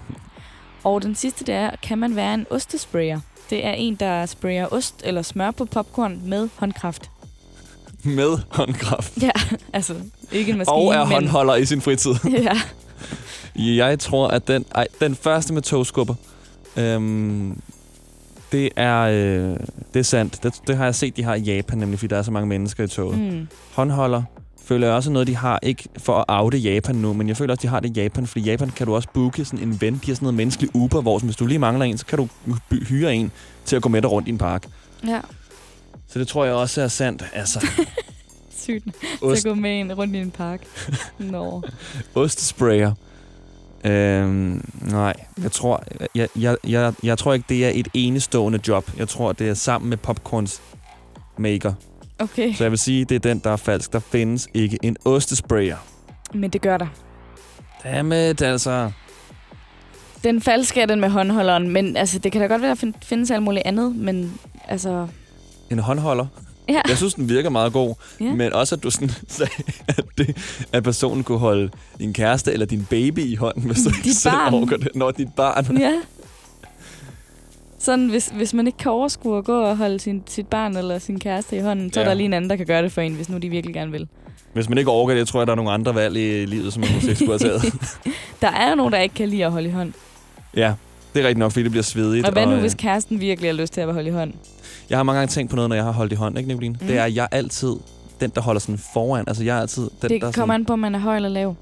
Og 0.85 1.03
den 1.03 1.15
sidste, 1.15 1.45
det 1.45 1.55
er, 1.55 1.71
kan 1.83 1.99
man 1.99 2.17
være 2.17 2.35
en 2.35 2.47
ostesprayer? 2.51 3.21
Det 3.51 3.67
er 3.67 3.73
en, 3.73 3.95
der 3.95 4.27
sprayer 4.27 4.67
ost 4.73 5.03
eller 5.05 5.23
smør 5.23 5.51
på 5.51 5.65
popcorn 5.65 6.21
med 6.25 6.49
håndkraft. 6.57 7.11
Med 8.07 8.39
håndkraft. 8.49 9.13
Ja, 9.23 9.31
altså 9.73 9.95
ikke 10.33 10.53
en 10.53 10.59
maskine, 10.59 10.77
Og 10.77 10.95
er 10.95 11.05
men... 11.05 11.13
håndholder 11.13 11.55
i 11.55 11.65
sin 11.65 11.81
fritid. 11.81 12.15
ja. 12.49 12.61
Jeg 13.57 13.99
tror, 13.99 14.29
at 14.29 14.49
den, 14.49 14.65
ej, 14.75 14.87
den 15.01 15.15
første 15.15 15.55
med 15.55 15.63
togskubber, 15.63 16.15
øhm, 16.77 17.61
det 18.53 18.69
er, 18.77 19.01
øh, 19.01 19.57
det 19.95 20.01
er 20.01 20.03
sandt. 20.03 20.43
Det, 20.43 20.55
det 20.67 20.77
har 20.77 20.85
jeg 20.85 20.95
set, 20.95 21.17
de 21.17 21.23
har 21.23 21.35
i 21.35 21.41
Japan, 21.41 21.79
nemlig 21.79 21.99
fordi 21.99 22.09
der 22.09 22.19
er 22.19 22.23
så 22.23 22.31
mange 22.31 22.49
mennesker 22.49 22.85
i 22.85 22.89
toget. 22.89 23.19
Mm. 23.19 23.49
Håndholder 23.75 24.23
føler 24.67 24.87
jeg 24.87 24.97
også 24.97 25.11
noget, 25.11 25.29
de 25.29 25.37
har, 25.37 25.59
ikke 25.63 25.89
for 25.99 26.13
at 26.19 26.25
oute 26.29 26.59
Japan 26.59 26.95
nu, 26.95 27.13
men 27.13 27.29
jeg 27.29 27.37
føler 27.37 27.55
også, 27.55 27.63
de 27.63 27.69
har 27.69 27.81
det 27.81 27.97
i 27.97 28.01
Japan, 28.01 28.27
fordi 28.27 28.45
i 28.45 28.51
Japan 28.51 28.71
kan 28.71 28.87
du 28.87 28.95
også 28.95 29.09
booke 29.15 29.45
sådan 29.45 29.69
en 29.69 29.81
ven, 29.81 29.95
de 29.95 30.07
har 30.07 30.15
sådan 30.15 30.25
noget 30.25 30.35
menneskelig 30.35 30.71
Uber, 30.75 31.01
hvor 31.01 31.19
hvis 31.19 31.37
du 31.37 31.47
lige 31.47 31.59
mangler 31.59 31.85
en, 31.85 31.99
så 31.99 32.07
kan 32.07 32.19
du 32.19 32.29
hyre 32.71 33.15
en 33.15 33.33
til 33.65 33.77
at 33.77 33.83
gå 33.83 33.89
med 33.89 34.03
dig 34.03 34.11
rundt 34.11 34.29
i 34.29 34.31
en 34.31 34.39
park. 34.39 34.67
Ja, 35.07 35.21
Så 36.09 36.19
det 36.19 36.29
tror 36.29 36.45
jeg 36.45 36.55
også 36.55 36.83
er 36.83 36.89
sandt. 36.89 37.25
Altså, 37.33 37.67
sygt. 38.63 38.85
Ost. 39.23 39.43
Så 39.43 39.49
gå 39.49 39.55
med 39.55 39.81
en 39.81 39.93
rundt 39.95 40.15
i 40.15 40.19
en 40.19 40.31
park. 40.31 40.61
Nå. 41.19 41.63
ostesprayer. 42.15 42.93
Øhm, 43.85 44.71
nej, 44.83 45.15
jeg 45.43 45.53
tror, 45.53 45.85
jeg, 46.15 46.29
jeg, 46.37 46.57
jeg, 46.67 46.93
jeg 47.03 47.19
tror 47.19 47.33
ikke, 47.35 47.45
det 47.49 47.67
er 47.67 47.71
et 47.75 47.89
enestående 47.95 48.61
job. 48.69 48.91
Jeg 48.99 49.09
tror, 49.09 49.33
det 49.33 49.49
er 49.49 49.55
sammen 49.55 49.89
med 49.91 49.97
popcorns 49.97 50.61
maker. 51.39 51.73
Okay, 52.19 52.55
Så 52.55 52.65
jeg 52.65 52.71
vil 52.71 52.79
sige, 52.79 53.05
det 53.05 53.15
er 53.15 53.19
den, 53.19 53.39
der 53.39 53.51
er 53.51 53.57
falsk. 53.57 53.93
Der 53.93 53.99
findes 53.99 54.49
ikke 54.55 54.79
en 54.83 54.97
ostesprayer. 55.05 55.77
men 56.35 56.51
det 56.51 56.61
gør 56.61 56.77
der. 56.79 56.87
Dammit, 57.85 58.43
altså. 58.43 58.91
Den 60.25 60.41
falske 60.43 60.81
er 60.81 60.87
den 60.87 61.01
med 61.01 61.09
håndholderen, 61.09 61.69
men 61.71 61.97
altså, 61.97 62.19
det 62.19 62.33
kan 62.33 62.41
da 62.41 62.47
godt 62.47 62.63
være, 62.63 62.71
at 62.71 62.77
der 62.77 62.81
fin- 62.81 62.95
findes 63.03 63.31
alt 63.31 63.43
muligt 63.43 63.67
andet, 63.67 63.97
men 63.97 64.39
altså... 64.69 65.09
En 65.71 65.79
håndholder. 65.79 66.27
Ja, 66.69 66.81
Jeg 66.89 66.97
synes, 66.97 67.15
den 67.15 67.29
virker 67.29 67.51
meget 67.51 67.73
god. 67.73 67.95
Ja. 68.21 68.33
Men 68.33 68.53
også, 68.53 68.75
at 68.75 68.83
du 68.83 68.91
sådan 68.91 69.11
sagde, 69.29 69.53
at, 69.89 70.05
det, 70.19 70.37
at 70.73 70.83
personen 70.83 71.25
kunne 71.25 71.39
holde 71.39 71.71
din 71.99 72.13
kæreste 72.13 72.53
eller 72.53 72.67
din 72.67 72.87
baby 72.91 73.19
i 73.19 73.35
hånden, 73.35 73.63
hvis 73.63 73.83
du 73.83 73.89
ikke 73.89 74.03
Dit 74.05 74.17
selv 74.17 74.35
barn. 74.35 74.55
overgår 74.55 74.77
det. 74.77 74.89
Når 74.95 75.11
dit 75.11 75.29
barn. 75.37 75.77
ja. 75.81 75.93
Sådan, 77.79 78.09
hvis, 78.09 78.29
hvis 78.35 78.55
man 78.55 78.67
ikke 78.67 78.79
kan 78.79 78.91
overskue 78.93 79.39
at 79.39 79.45
gå 79.45 79.61
og 79.63 79.77
holde 79.77 80.01
sin, 80.01 80.23
sit 80.27 80.47
barn 80.47 80.77
eller 80.77 80.99
sin 80.99 81.21
kæreste 81.21 81.57
i 81.57 81.61
hånden, 81.61 81.93
så 81.93 82.01
er 82.01 82.05
Ja. 82.05 82.09
der 82.11 82.15
lige 82.17 82.25
en 82.25 82.33
anden, 82.33 82.51
der 82.51 82.57
kan 82.57 82.67
gøre 82.67 82.83
det 82.83 82.93
for 82.93 83.01
en, 83.01 83.15
hvis 83.15 83.29
nu 83.29 83.39
de 83.39 83.49
virkelig 83.49 83.75
gerne 83.75 83.93
vil. 83.93 84.09
Hvis 84.53 84.69
man 84.69 84.79
ikke 84.79 84.91
overgår 84.91 85.15
det, 85.15 85.29
tror 85.29 85.41
jeg, 85.41 85.47
der 85.47 85.53
er 85.53 85.57
nogle 85.57 85.71
andre 85.71 85.95
valg 85.95 86.17
i 86.17 86.47
livet, 86.47 86.73
som 86.73 86.81
man 86.81 86.95
måske 86.95 87.09
ikke 87.11 87.25
skulle 87.25 87.39
have 87.41 87.59
taget. 87.61 87.75
Der 88.43 88.49
er 88.51 88.71
jo 88.71 88.75
nogen, 88.77 88.93
der 88.93 88.99
ikke 88.99 89.15
kan 89.15 89.29
lide 89.29 89.45
at 89.45 89.53
holde 89.53 89.69
i 89.69 89.73
hånd. 89.73 89.93
ja, 90.57 90.75
det 91.17 91.23
er 91.25 91.29
rigtigt 91.29 91.39
nok, 91.39 91.53
fordi 91.53 91.63
det 91.63 91.71
bliver 91.71 91.83
svedigt. 91.83 92.27
Og 92.27 92.33
hvad 92.33 92.47
nu, 92.47 92.53
øh, 92.53 92.61
hvis 92.61 92.75
kæresten 92.75 93.21
virkelig 93.21 93.51
har 93.51 93.55
lyst 93.55 93.73
til 93.73 93.81
at 93.81 93.93
holde 93.95 94.09
i 94.09 94.13
hånd? 94.13 94.33
Jeg 94.91 94.99
har 94.99 95.03
mange 95.03 95.19
gange 95.19 95.31
tænkt 95.33 95.51
på 95.51 95.57
noget, 95.57 95.69
når 95.69 95.77
jeg 95.77 95.85
har 95.85 95.93
holdt 95.93 96.13
i 96.13 96.17
hånd, 96.17 96.39
ikke, 96.39 96.49
Nicoline? 96.49 96.77
Mm. 96.81 96.87
Det 96.87 96.99
er, 96.99 97.05
at 97.05 97.15
jeg 97.15 97.23
er 97.23 97.37
altid 97.37 97.77
den, 98.21 98.31
der 98.35 98.41
holder 98.41 98.61
sådan 98.61 98.79
foran. 98.95 99.25
Altså, 99.29 99.45
jeg 99.45 99.57
er 99.57 99.61
altid 99.61 99.83
den, 99.83 99.91
Det 100.03 100.11
der 100.11 100.19
kommer 100.19 100.33
sådan... 100.33 100.51
an 100.51 100.65
på, 100.65 100.73
om 100.73 100.79
man 100.79 100.95
er 100.95 100.99
høj 100.99 101.17
eller 101.17 101.29
lav. 101.29 101.57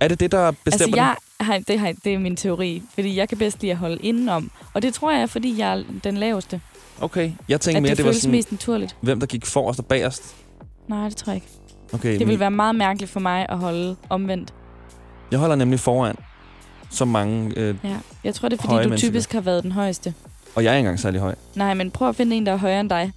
Er 0.00 0.08
det 0.08 0.20
det, 0.20 0.32
der 0.32 0.38
Altså, 0.46 0.62
bestemmer 0.64 0.96
jeg 0.96 1.14
har, 1.40 1.58
det, 1.58 1.78
har, 1.78 1.92
det 2.04 2.14
er 2.14 2.18
min 2.18 2.36
teori, 2.36 2.82
fordi 2.94 3.16
jeg 3.16 3.28
kan 3.28 3.38
bedst 3.38 3.60
lide 3.60 3.72
at 3.72 3.78
holde 3.78 3.96
indenom. 3.96 4.50
Og 4.74 4.82
det 4.82 4.94
tror 4.94 5.10
jeg 5.12 5.22
er, 5.22 5.26
fordi 5.26 5.58
jeg 5.58 5.78
er 5.78 5.82
den 6.04 6.16
laveste. 6.16 6.50
den? 6.50 6.62
Okay, 7.04 7.32
jeg 7.48 7.60
tænkte 7.60 7.76
At 7.76 7.82
mere, 7.82 7.90
det, 7.90 7.98
det 7.98 8.06
var 8.06 8.12
sådan, 8.12 8.30
mest 8.30 8.52
naturligt. 8.52 8.96
hvem 9.00 9.20
der 9.20 9.26
gik 9.26 9.46
forrest 9.46 9.78
og 9.80 9.86
bagerst. 9.86 10.34
Nej, 10.88 11.04
det 11.08 11.16
tror 11.16 11.30
jeg 11.32 11.36
ikke. 11.36 11.46
Okay, 11.92 12.10
Det 12.12 12.18
men 12.20 12.28
vil 12.28 12.40
være 12.40 12.50
meget 12.50 12.74
mærkeligt 12.74 13.10
for 13.12 13.20
mig 13.20 13.46
at 13.48 13.58
holde 13.58 13.96
omvendt. 14.10 14.54
jeg 15.30 15.38
holder 15.38 15.56
nemlig 15.56 15.80
foran 15.80 16.16
så 16.92 17.04
mange, 17.04 17.52
øh, 17.56 17.74
Ja. 17.84 17.88
Jeg 18.24 18.34
tror, 18.34 18.48
det 18.48 18.58
er, 18.58 18.62
fordi 18.62 18.74
du 18.74 18.88
mennesker. 18.88 19.08
typisk 19.08 19.32
har 19.32 19.40
været 19.40 19.62
den 19.62 19.72
højeste. 19.72 20.14
og 20.54 20.64
jeg 20.64 20.70
er 20.72 20.74
ikke 20.76 20.78
engang 20.86 21.00
særlig 21.00 21.20
høj. 21.20 21.34
Nej, 21.54 21.74
men 21.74 21.90
prøv 21.90 22.08
at 22.08 22.16
finde 22.16 22.36
en, 22.36 22.46
der 22.46 22.52
er 22.52 22.56
højere 22.56 22.80
end 22.80 22.90
dig. 22.90 23.12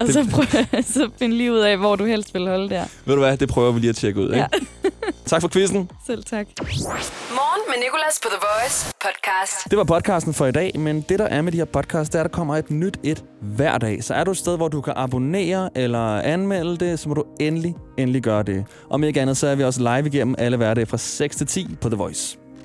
Og 0.00 0.06
Det- 0.06 0.14
så 0.14 0.26
prøv 0.32 0.44
så 0.82 1.10
finde 1.18 1.36
lige 1.36 1.52
ud 1.52 1.58
af, 1.58 1.76
hvor 1.78 1.96
du 1.96 2.04
helst 2.04 2.34
vil 2.34 2.48
holde 2.48 2.68
der. 2.70 2.84
Ved 3.04 3.14
du 3.14 3.20
hvad, 3.20 3.36
det 3.36 3.48
prøver 3.48 3.72
vi 3.72 3.80
lige 3.80 3.90
at 3.90 3.96
tjekke 3.96 4.20
ud, 4.20 4.24
ikke? 4.26 4.36
Ja. 4.36 4.46
tak 5.26 5.40
for 5.40 5.48
quizzen. 5.48 5.90
Selv 6.06 6.24
tak. 6.24 6.46
Morgen 6.60 7.62
med 7.68 7.74
Nicolas 7.84 8.20
på 8.22 8.28
The 8.28 8.38
Voice 8.40 8.92
podcast. 9.00 9.70
Det 9.70 9.78
var 9.78 9.84
podcasten 9.84 10.34
for 10.34 10.46
i 10.46 10.52
dag, 10.52 10.72
men 10.78 11.00
det 11.00 11.18
der 11.18 11.24
er 11.24 11.42
med 11.42 11.52
de 11.52 11.56
her 11.56 11.64
podcasts, 11.64 12.10
det 12.10 12.18
er, 12.18 12.24
at 12.24 12.30
der 12.30 12.36
kommer 12.36 12.56
et 12.56 12.70
nyt 12.70 12.98
et 13.02 13.24
hver 13.40 13.78
dag. 13.78 14.04
Så 14.04 14.14
er 14.14 14.24
du 14.24 14.30
et 14.30 14.36
sted, 14.36 14.56
hvor 14.56 14.68
du 14.68 14.80
kan 14.80 14.92
abonnere 14.96 15.70
eller 15.74 16.20
anmelde 16.20 16.76
det, 16.76 16.98
så 16.98 17.08
må 17.08 17.14
du 17.14 17.24
endelig, 17.40 17.74
endelig 17.98 18.22
gøre 18.22 18.42
det. 18.42 18.64
Om 18.90 19.04
ikke 19.04 19.20
andet, 19.20 19.36
så 19.36 19.46
er 19.46 19.54
vi 19.54 19.64
også 19.64 19.80
live 19.80 20.06
igennem 20.06 20.34
alle 20.38 20.56
hverdage 20.56 20.86
fra 20.86 20.98
6 20.98 21.36
til 21.36 21.46
10 21.46 21.76
på 21.80 21.88
The 21.88 21.96
Voice. 21.96 22.38